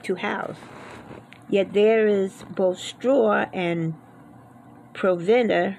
[0.03, 0.57] to house.
[1.51, 3.93] Yet there is both straw and
[4.95, 5.77] provender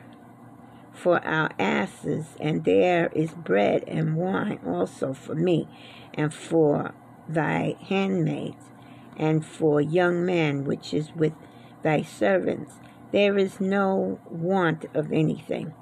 [0.93, 5.67] for our asses, and there is bread and wine also for me,
[6.13, 6.93] and for
[7.27, 8.69] thy handmaids,
[9.17, 11.33] and for young men which is with
[11.81, 12.75] thy servants.
[13.11, 15.73] There is no want of anything.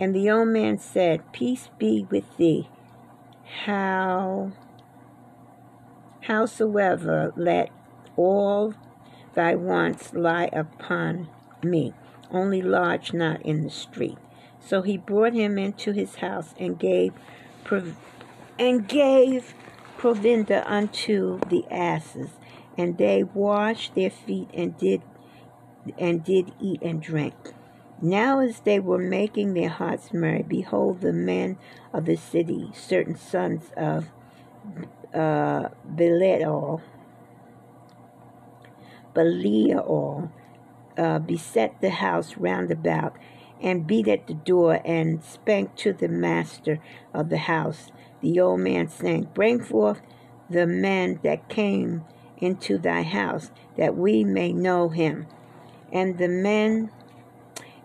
[0.00, 2.70] And the old man said, Peace be with thee.
[3.66, 4.52] How
[6.22, 7.68] howsoever let
[8.16, 8.72] all
[9.34, 11.28] thy wants lie upon
[11.62, 11.92] me,
[12.30, 14.16] only lodge not in the street.
[14.58, 17.12] So he brought him into his house and gave
[17.64, 17.96] prov-
[18.58, 19.54] and gave
[19.98, 22.30] provender unto the asses,
[22.78, 25.02] and they washed their feet and did
[25.98, 27.34] and did eat and drink.
[28.02, 31.58] Now as they were making their hearts merry, behold, the men
[31.92, 34.10] of the city, certain sons of
[35.14, 36.80] uh, Belial,
[39.12, 40.32] Belial,
[40.96, 43.16] uh, beset the house round about,
[43.60, 46.78] and beat at the door, and spake to the master
[47.12, 47.90] of the house,
[48.22, 50.00] the old man, saying, Bring forth
[50.48, 52.04] the man that came
[52.38, 55.26] into thy house, that we may know him.
[55.92, 56.90] And the man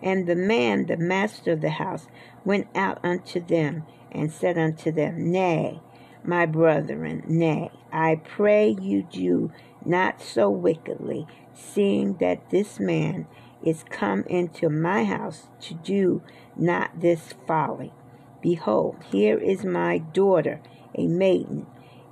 [0.02, 2.08] and the man, the master of the house,
[2.44, 5.80] went out unto them, and said unto them, Nay,
[6.24, 9.52] my brethren, nay, I pray you do
[9.86, 13.28] not so wickedly, seeing that this man
[13.64, 16.22] is come into my house to do
[16.56, 17.94] not this folly.
[18.42, 20.62] Behold, here is my daughter,
[20.94, 21.66] a maiden,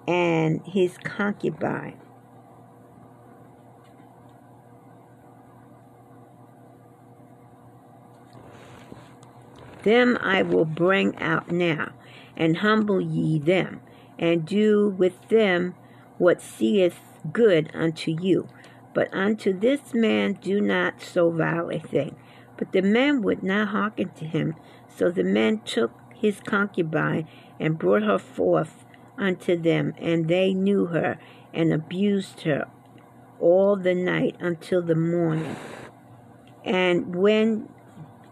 [0.08, 2.00] and his concubine.
[9.84, 11.92] Them I will bring out now,
[12.36, 13.82] and humble ye them,
[14.18, 15.76] and do with them
[16.18, 17.00] what seeth
[17.32, 18.48] good unto you.
[18.94, 22.16] But unto this man do not so vile a thing.
[22.58, 24.56] But the men would not hearken to him.
[24.88, 27.28] So the men took his concubine
[27.60, 28.86] and brought her forth
[29.18, 31.18] unto them, and they knew her
[31.54, 32.68] and abused her
[33.40, 35.56] all the night until the morning.
[36.64, 37.68] And when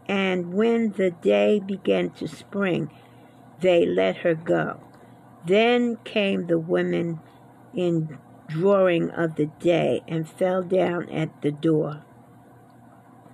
[0.07, 2.91] and when the day began to spring,
[3.59, 4.81] they let her go.
[5.45, 7.19] Then came the women
[7.73, 12.03] in drawing of the day and fell down at the door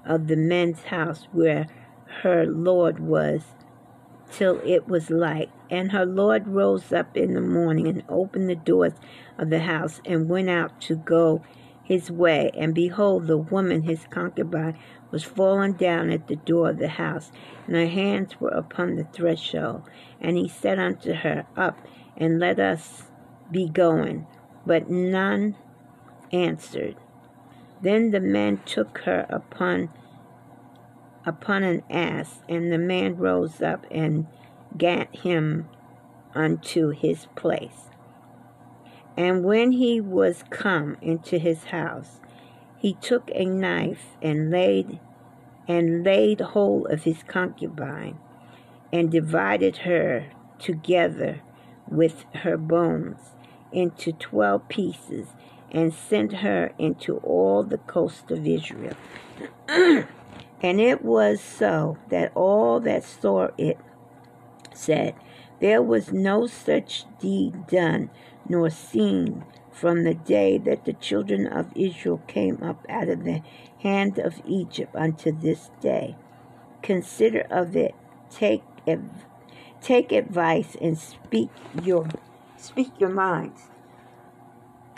[0.05, 1.67] of the men's house where
[2.21, 3.41] her Lord was
[4.31, 5.49] till it was light.
[5.69, 8.93] And her Lord rose up in the morning and opened the doors
[9.37, 11.41] of the house and went out to go
[11.83, 12.51] his way.
[12.57, 14.77] And behold, the woman, his concubine,
[15.11, 17.31] was fallen down at the door of the house,
[17.65, 19.83] and her hands were upon the threshold.
[20.19, 21.77] And he said unto her, Up,
[22.15, 23.03] and let us
[23.51, 24.27] be going.
[24.65, 25.55] But none
[26.31, 26.95] answered.
[27.81, 29.89] Then the man took her upon
[31.25, 34.25] upon an ass, and the man rose up and
[34.77, 35.67] gat him
[36.33, 37.89] unto his place.
[39.17, 42.21] And when he was come into his house,
[42.77, 44.99] he took a knife and laid
[45.67, 48.17] and laid hold of his concubine,
[48.93, 50.27] and divided her
[50.59, 51.41] together
[51.89, 53.19] with her bones
[53.71, 55.27] into twelve pieces,
[55.71, 58.95] and sent her into all the coast of Israel.
[60.61, 63.77] And it was so that all that saw it
[64.73, 65.13] said,
[65.59, 68.09] There was no such deed done
[68.49, 69.43] nor seen
[69.79, 73.41] from the day that the children of Israel came up out of the
[73.83, 76.15] hand of Egypt unto this day.
[76.81, 77.93] Consider of it,
[78.31, 78.63] take
[79.81, 81.49] take advice and speak
[81.83, 82.07] your
[82.57, 83.63] speak your minds.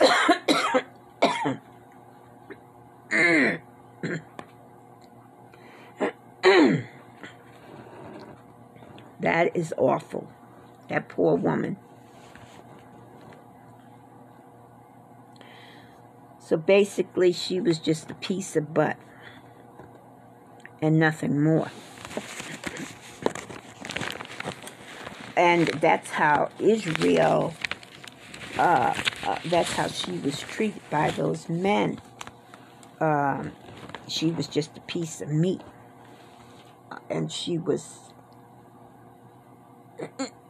[9.20, 10.28] that is awful.
[10.88, 11.76] That poor woman.
[16.50, 18.96] So basically, she was just a piece of butt
[20.82, 21.70] and nothing more.
[25.36, 27.54] And that's how Israel,
[28.58, 32.00] uh, uh, that's how she was treated by those men.
[33.00, 33.52] Um,
[34.08, 35.60] she was just a piece of meat
[37.08, 38.12] and she was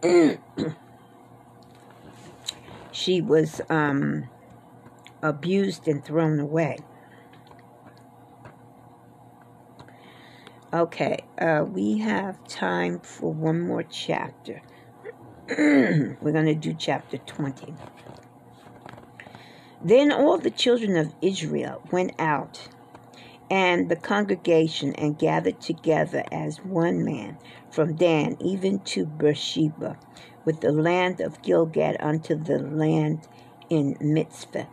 [2.90, 4.30] she was um,
[5.22, 6.78] abused and thrown away.
[10.72, 14.62] Okay, uh, we have time for one more chapter.
[15.48, 17.74] We're going to do chapter 20.
[19.82, 22.68] Then all the children of Israel went out
[23.50, 27.36] and the congregation and gathered together as one man
[27.70, 29.98] from Dan even to Beersheba,
[30.44, 33.26] with the land of Gilgad unto the land
[33.68, 34.66] in Mizpah.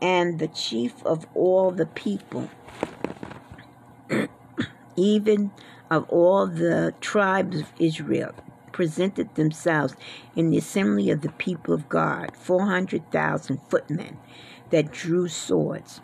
[0.00, 2.50] And the chief of all the people,
[4.96, 5.50] even
[5.90, 8.32] of all the tribes of Israel,
[8.72, 9.94] presented themselves
[10.34, 14.18] in the assembly of the people of God, 400,000 footmen
[14.70, 16.00] that drew swords.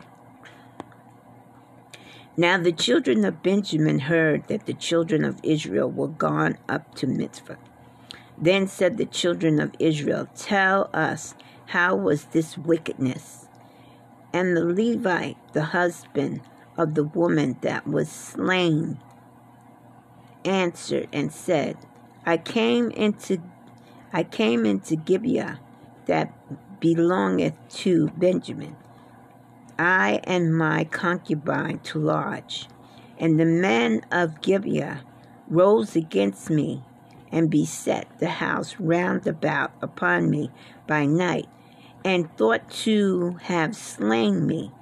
[2.36, 7.06] Now the children of Benjamin heard that the children of Israel were gone up to
[7.06, 7.56] Mizpah.
[8.38, 11.34] Then said the children of Israel, Tell us,
[11.66, 13.41] how was this wickedness?
[14.32, 16.40] And the Levite, the husband
[16.76, 18.98] of the woman that was slain,
[20.44, 21.76] answered and said,
[22.24, 23.42] I came into
[24.12, 25.60] I came into Gibeah
[26.06, 26.32] that
[26.80, 28.76] belongeth to Benjamin
[29.78, 32.68] I and my concubine to lodge.
[33.18, 35.02] And the men of Gibeah
[35.48, 36.82] rose against me
[37.30, 40.50] and beset the house round about upon me
[40.86, 41.48] by night,
[42.04, 44.72] and thought to have slain me,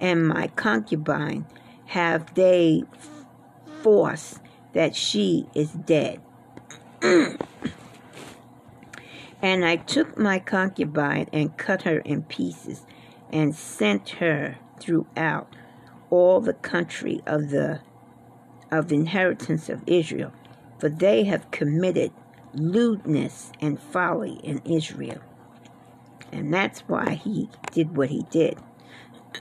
[0.00, 1.46] and my concubine
[1.86, 2.84] have they
[3.82, 4.40] forced
[4.72, 6.20] that she is dead.
[7.02, 7.38] and
[9.64, 12.84] I took my concubine and cut her in pieces
[13.32, 15.54] and sent her throughout
[16.10, 17.80] all the country of the
[18.70, 20.32] of the inheritance of Israel,
[20.78, 22.10] for they have committed
[22.52, 25.20] lewdness and folly in Israel.
[26.32, 28.58] And that's why he did what he did.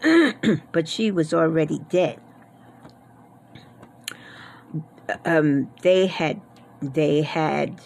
[0.72, 2.20] but she was already dead.
[5.24, 6.42] Um, they had
[6.82, 7.80] they had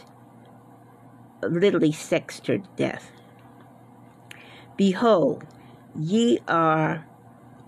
[1.41, 3.11] literally sexed her to death.
[4.77, 5.45] Behold,
[5.97, 7.05] Ye are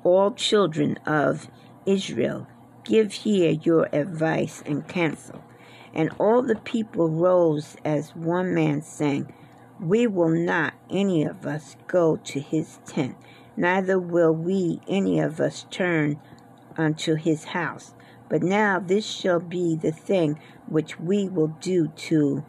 [0.04, 1.50] all children of
[1.86, 2.48] Israel.
[2.84, 5.44] Give here your advice and counsel.
[5.94, 9.34] And all the people rose as one man, saying,
[9.82, 13.18] We will not any of us go to his tent,
[13.58, 16.20] neither will we any of us turn
[16.78, 17.96] unto his house.
[18.30, 22.46] But now this shall be the thing which we will do to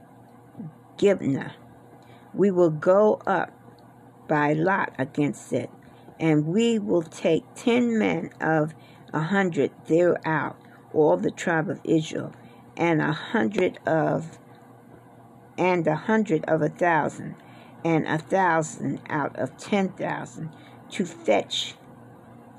[0.99, 1.55] Gibeah
[2.35, 3.53] We will go up
[4.29, 5.71] by lot against it,
[6.21, 8.75] and we will take ten men of
[9.13, 10.57] a hundred thereout,
[10.95, 12.33] all the tribe of Israel,
[12.77, 14.39] and a hundred of
[15.59, 17.37] and a hundred of a thousand,
[17.85, 20.51] and a thousand out of ten thousand,
[20.91, 21.75] to fetch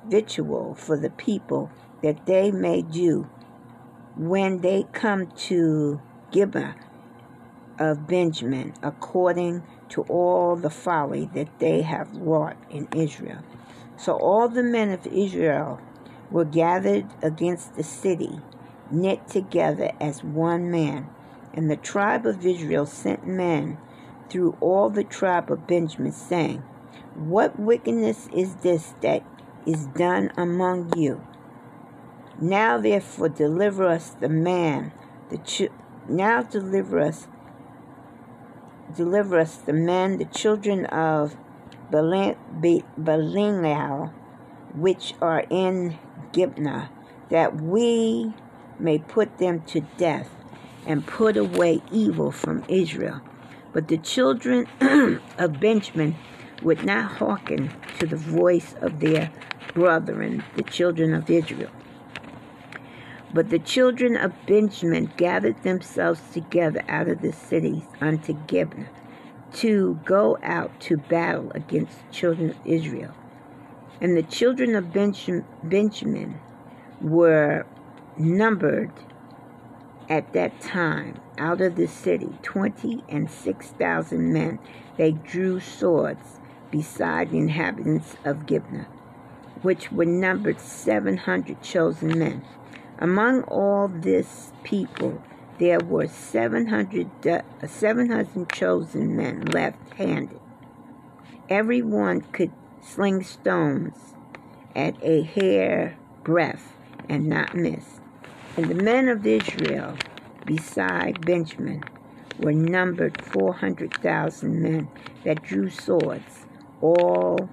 [0.07, 1.71] victual for the people,
[2.01, 3.29] that they may do
[4.15, 6.75] when they come to Gibeah
[7.79, 13.43] of Benjamin, according to all the folly that they have wrought in Israel.
[13.97, 15.79] So all the men of Israel
[16.29, 18.39] were gathered against the city,
[18.91, 21.07] knit together as one man.
[21.53, 23.77] And the tribe of Israel sent men
[24.29, 26.63] through all the tribe of Benjamin, saying,
[27.15, 29.23] What wickedness is this that
[29.65, 31.21] is done among you?
[32.39, 34.91] Now therefore deliver us the man,
[35.29, 35.69] the ch-
[36.09, 37.27] now deliver us,
[38.95, 41.37] deliver us the men, the children of
[41.91, 42.35] Belial,
[44.73, 45.99] which are in
[46.31, 46.89] Gibeah,
[47.29, 48.33] that we
[48.79, 50.42] may put them to death
[50.85, 53.21] and put away evil from Israel.
[53.71, 54.67] But the children
[55.37, 56.15] of Benjamin
[56.61, 59.31] would not hearken to the voice of their
[59.73, 61.71] brethren, the children of Israel.
[63.33, 68.89] But the children of Benjamin gathered themselves together out of the cities unto Gibeah
[69.53, 73.13] to go out to battle against the children of Israel.
[73.99, 76.39] And the children of Benjamin
[77.01, 77.65] were
[78.17, 78.91] numbered
[80.09, 84.59] at that time out of the city twenty and six thousand men.
[84.97, 86.39] They drew swords
[86.71, 88.87] beside the inhabitants of Gibeah,
[89.61, 92.43] which were numbered seven hundred chosen men.
[92.99, 95.21] Among all this people,
[95.59, 100.39] there were 700, uh, 700 chosen men left handed.
[101.49, 102.51] Every one could
[102.81, 104.15] sling stones
[104.75, 106.73] at a hair breadth
[107.07, 107.92] and not miss.
[108.55, 109.97] And the men of Israel,
[110.45, 111.83] beside Benjamin,
[112.39, 114.89] were numbered 400,000 men
[115.23, 116.45] that drew swords.
[116.79, 117.49] All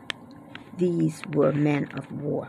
[0.76, 2.48] these were men of war.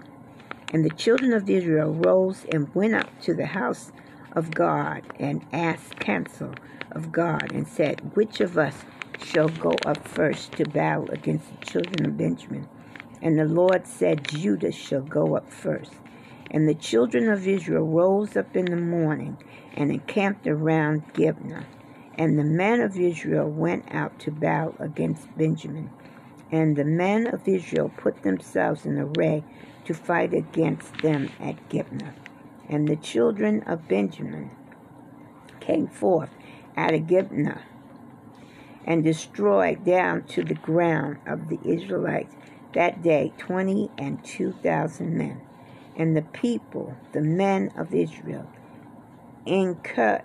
[0.74, 3.94] And the children of Israel rose and went up to the house
[4.34, 6.54] of God and asked counsel
[6.92, 8.84] of God and said, Which of us
[9.18, 12.68] shall go up first to battle against the children of Benjamin?
[13.22, 15.94] And the Lord said, Judah shall go up first.
[16.54, 19.38] And the children of Israel rose up in the morning
[19.74, 21.66] and encamped around Gibeah.
[22.16, 25.90] And the men of Israel went out to battle against Benjamin.
[26.52, 29.46] And the men of Israel put themselves in array
[29.86, 32.14] to fight against them at Gibeah.
[32.68, 34.52] And the children of Benjamin
[35.62, 36.32] came forth
[36.76, 37.64] out of Gibeah
[38.84, 42.36] and destroyed down to the ground of the Israelites
[42.74, 45.40] that day twenty and two thousand men.
[45.96, 48.48] And the people, the men of Israel,
[49.46, 50.24] encouraged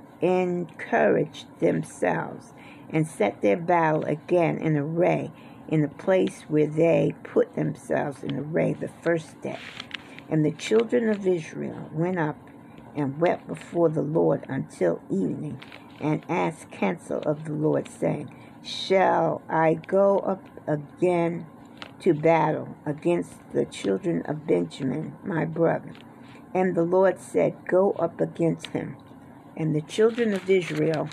[1.58, 2.52] themselves
[2.90, 5.30] and set their battle again in array
[5.68, 9.58] in the place where they put themselves in array the first day.
[10.28, 12.36] And the children of Israel went up
[12.94, 15.60] and wept before the Lord until evening,
[16.00, 18.30] and asked counsel of the Lord, saying,
[18.62, 21.46] Shall I go up again
[22.00, 25.92] to battle against the children of Benjamin, my brother?
[26.54, 28.96] And the Lord said, Go up against him.
[29.56, 31.08] And the children of Israel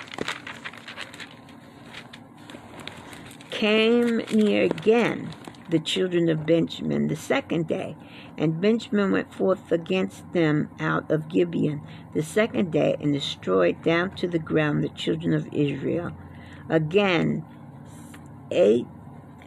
[3.50, 5.30] came near again
[5.70, 7.96] the children of Benjamin the second day,
[8.38, 11.82] and Benjamin went forth against them out of Gibeon
[12.14, 16.12] the second day, and destroyed down to the ground the children of Israel.
[16.70, 17.46] Again,
[18.52, 18.86] eight,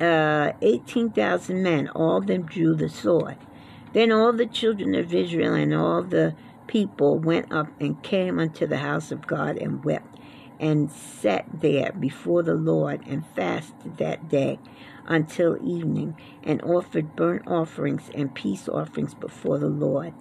[0.00, 3.36] uh, 18,000 men, all of them drew the sword.
[3.92, 6.34] Then all the children of Israel and all the
[6.66, 10.16] people went up and came unto the house of God and wept
[10.58, 14.58] and sat there before the Lord and fasted that day
[15.06, 20.14] until evening and offered burnt offerings and peace offerings before the Lord.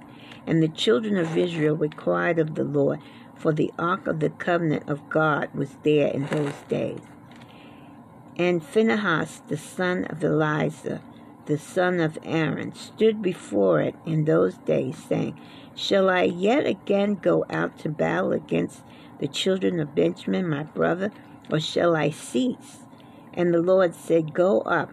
[0.45, 2.99] And the children of Israel required of the Lord,
[3.35, 7.01] for the ark of the covenant of God was there in those days.
[8.37, 11.01] And Phinehas, the son of Eleazar,
[11.45, 15.39] the son of Aaron, stood before it in those days, saying,
[15.73, 18.81] Shall I yet again go out to battle against
[19.19, 21.11] the children of Benjamin, my brother,
[21.49, 22.79] or shall I cease?
[23.33, 24.91] And the Lord said, Go up,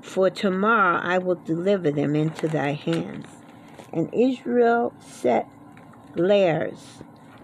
[0.00, 3.26] for tomorrow I will deliver them into thy hands.
[3.92, 5.48] And Israel set
[6.14, 7.02] lairs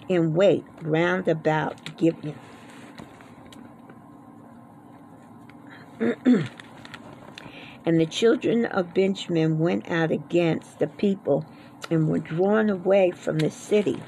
[0.09, 2.39] in wait round about Gibeon.
[7.87, 11.45] and the children of Benjamin went out against the people
[11.91, 14.03] and were drawn away from the city.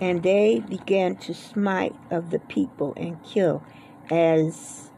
[0.00, 3.62] And they began to smite of the people and kill,
[4.10, 4.90] as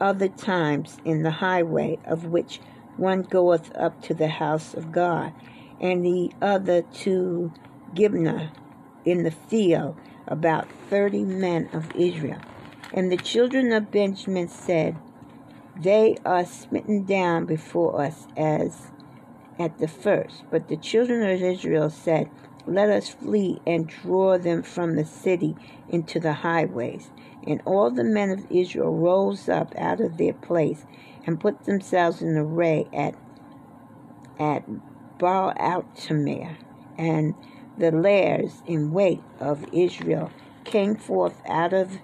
[0.00, 2.60] other times in the highway, of which
[2.96, 5.32] one goeth up to the house of God,
[5.80, 7.52] and the other to
[7.94, 8.52] Gibeah
[9.04, 9.96] in the field,
[10.26, 12.40] about thirty men of Israel.
[12.92, 14.96] And the children of Benjamin said,
[15.78, 18.90] They are smitten down before us as
[19.58, 20.44] at the first.
[20.50, 22.30] But the children of Israel said,
[22.66, 25.54] Let us flee and draw them from the city
[25.88, 27.10] into the highways.
[27.46, 30.84] And all the men of Israel rose up out of their place
[31.26, 33.14] and put themselves in array at
[34.38, 34.64] at
[35.18, 36.56] Baal Tamar.
[36.98, 37.34] And
[37.78, 40.30] the lairs in wait of Israel
[40.64, 41.98] came forth out of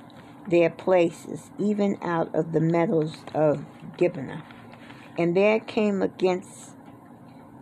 [0.49, 3.65] their places, even out of the meadows of
[3.97, 4.43] Gibeah.
[5.19, 6.71] And there came against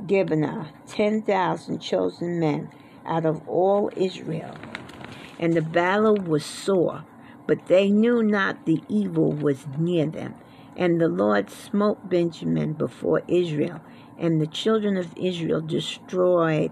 [0.07, 2.71] Gibeah ten thousand chosen men
[3.05, 4.55] out of all Israel.
[5.39, 7.05] And the battle was sore,
[7.47, 10.35] but they knew not the evil was near them.
[10.77, 13.81] And the Lord smote Benjamin before Israel,
[14.19, 16.71] and the children of Israel destroyed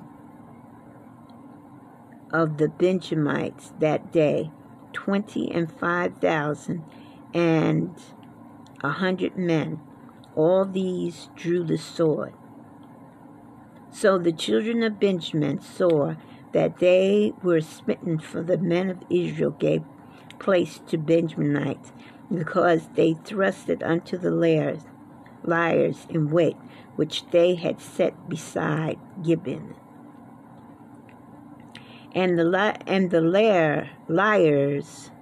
[2.33, 4.51] of the Benjamites that day
[4.93, 6.85] twenty and five thousand
[7.35, 7.95] and
[8.83, 9.81] a hundred men.
[10.35, 12.33] All these drew the sword.
[13.91, 16.15] So the children of Benjamin saw
[16.53, 19.83] that they were smitten, for the men of Israel gave
[20.39, 21.91] place to Benjaminites,
[22.33, 24.83] because they thrusted unto the lairs,
[25.43, 26.57] liars in wait,
[26.95, 29.75] which they had set beside Gibeon.
[32.19, 35.13] And the li- and the lair, liars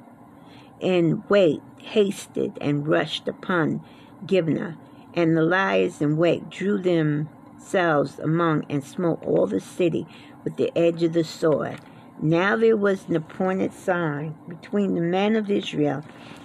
[0.80, 3.82] in wait hasted and rushed upon
[4.24, 4.78] Gibeah,
[5.12, 10.06] and the liars in wait drew themselves among and smote all the city
[10.42, 11.82] with the edge of the sword.
[12.22, 16.02] Now there was an appointed sign between the men of Israel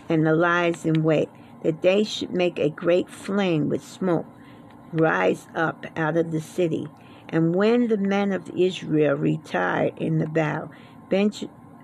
[0.09, 1.29] and the liars in wait,
[1.63, 4.25] that they should make a great flame with smoke
[4.91, 6.89] rise up out of the city.
[7.31, 10.71] And when the men of Israel retired in the battle,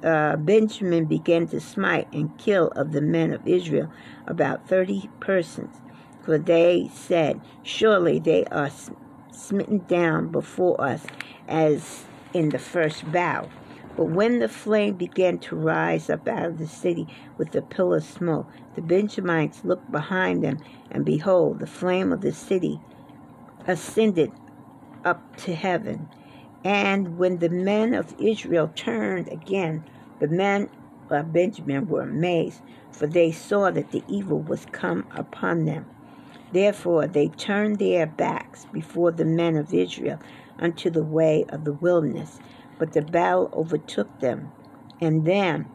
[0.03, 3.89] uh, Benjamin began to smite and kill of the men of Israel
[4.27, 5.77] about thirty persons.
[6.21, 8.69] For they said, Surely they are
[9.31, 11.05] smitten down before us
[11.47, 13.49] as in the first bow.
[13.95, 17.97] But when the flame began to rise up out of the city with a pillar
[17.97, 20.59] of smoke, the Benjamites looked behind them,
[20.91, 22.79] and behold, the flame of the city
[23.65, 24.31] ascended
[25.07, 26.09] up to heaven.
[26.63, 29.85] And when the men of Israel turned again,
[30.19, 30.69] the men
[31.09, 35.85] of Benjamin were amazed, for they saw that the evil was come upon them.
[36.51, 40.19] Therefore they turned their backs before the men of Israel
[40.59, 42.39] unto the way of the wilderness.
[42.77, 44.51] But the battle overtook them,
[44.99, 45.69] and them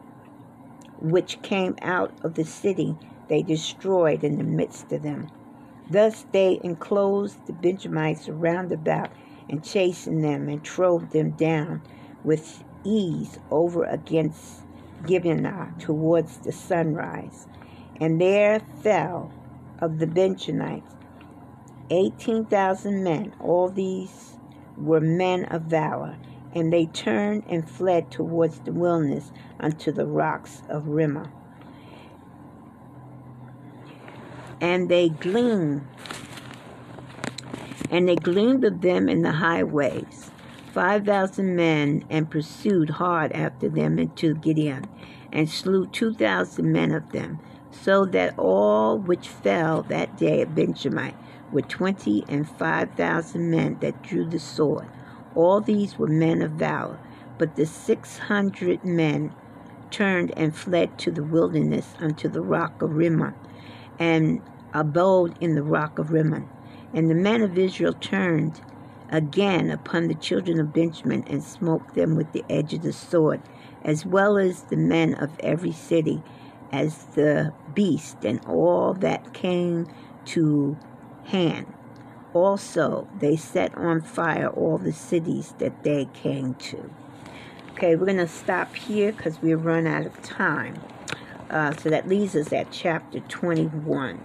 [0.99, 2.95] which came out of the city
[3.29, 5.27] they destroyed in the midst of them.
[5.89, 9.11] Thus they enclosed the Benjamites around about,
[9.49, 11.81] and chastened them, and drove them down
[12.23, 14.61] with ease over against
[15.05, 17.47] Gibeah towards the sunrise.
[17.99, 19.31] And there fell
[19.79, 20.95] of the Benjamites,
[21.89, 23.33] 18,000 men.
[23.39, 24.37] All these
[24.77, 26.17] were men of valor,
[26.55, 31.29] and they turned and fled towards the wilderness unto the rocks of Rimmon.
[34.61, 35.85] And they gleaned,
[37.93, 40.31] and they gleaned of them in the highways,
[40.71, 44.85] five thousand men, and pursued hard after them into Gideon,
[45.31, 47.39] and slew two thousand men of them
[47.69, 51.13] so that all which fell that day at Benjamin
[51.51, 54.87] were twenty and five thousand men that drew the sword.
[55.35, 56.99] All these were men of valor,
[57.37, 59.35] but the six hundred men
[59.91, 63.35] turned and fled to the wilderness unto the rock of Rimmon,
[63.99, 64.41] and
[64.73, 66.49] abode in the rock of Rimmon.
[66.93, 68.61] And the men of Israel turned
[69.09, 73.41] again upon the children of Benjamin and smote them with the edge of the sword,
[73.83, 76.21] as well as the men of every city
[76.71, 79.87] as the beast and all that came
[80.25, 80.77] to
[81.25, 81.71] hand.
[82.33, 86.89] Also, they set on fire all the cities that they came to.
[87.71, 90.79] Okay, we're going to stop here because we've run out of time.
[91.49, 94.19] Uh, so that leaves us at chapter 21.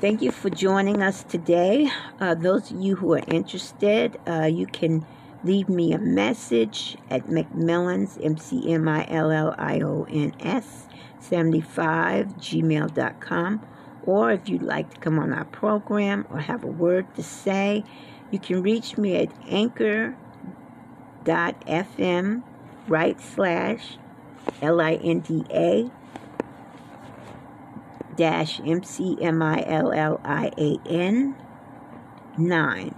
[0.00, 1.88] Thank you for joining us today.
[2.20, 5.06] Uh, those of you who are interested, uh, you can
[5.44, 10.34] leave me a message at McMillions, M C M I L L I O N
[10.40, 10.88] S,
[11.20, 13.60] 75 gmail.com
[14.06, 17.84] or if you'd like to come on our program or have a word to say,
[18.30, 20.14] you can reach me at anchor.fm
[22.88, 23.98] right slash
[24.60, 25.90] L-I-N-D-A
[28.16, 29.36] dash M-C-M-I-L-L-I-A-N
[32.36, 32.94] 9.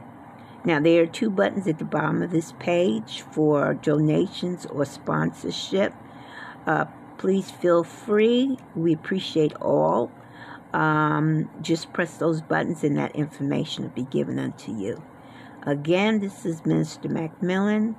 [0.64, 5.94] Now, there are two buttons at the bottom of this page for donations or sponsorship.
[6.66, 6.86] Uh,
[7.18, 8.58] please feel free.
[8.74, 10.10] We appreciate all.
[10.72, 15.02] Um, just press those buttons and that information will be given unto you.
[15.62, 17.94] Again, this is Minister McMillian.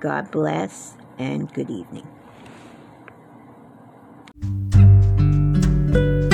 [0.00, 2.06] God bless and good evening
[5.92, 6.31] you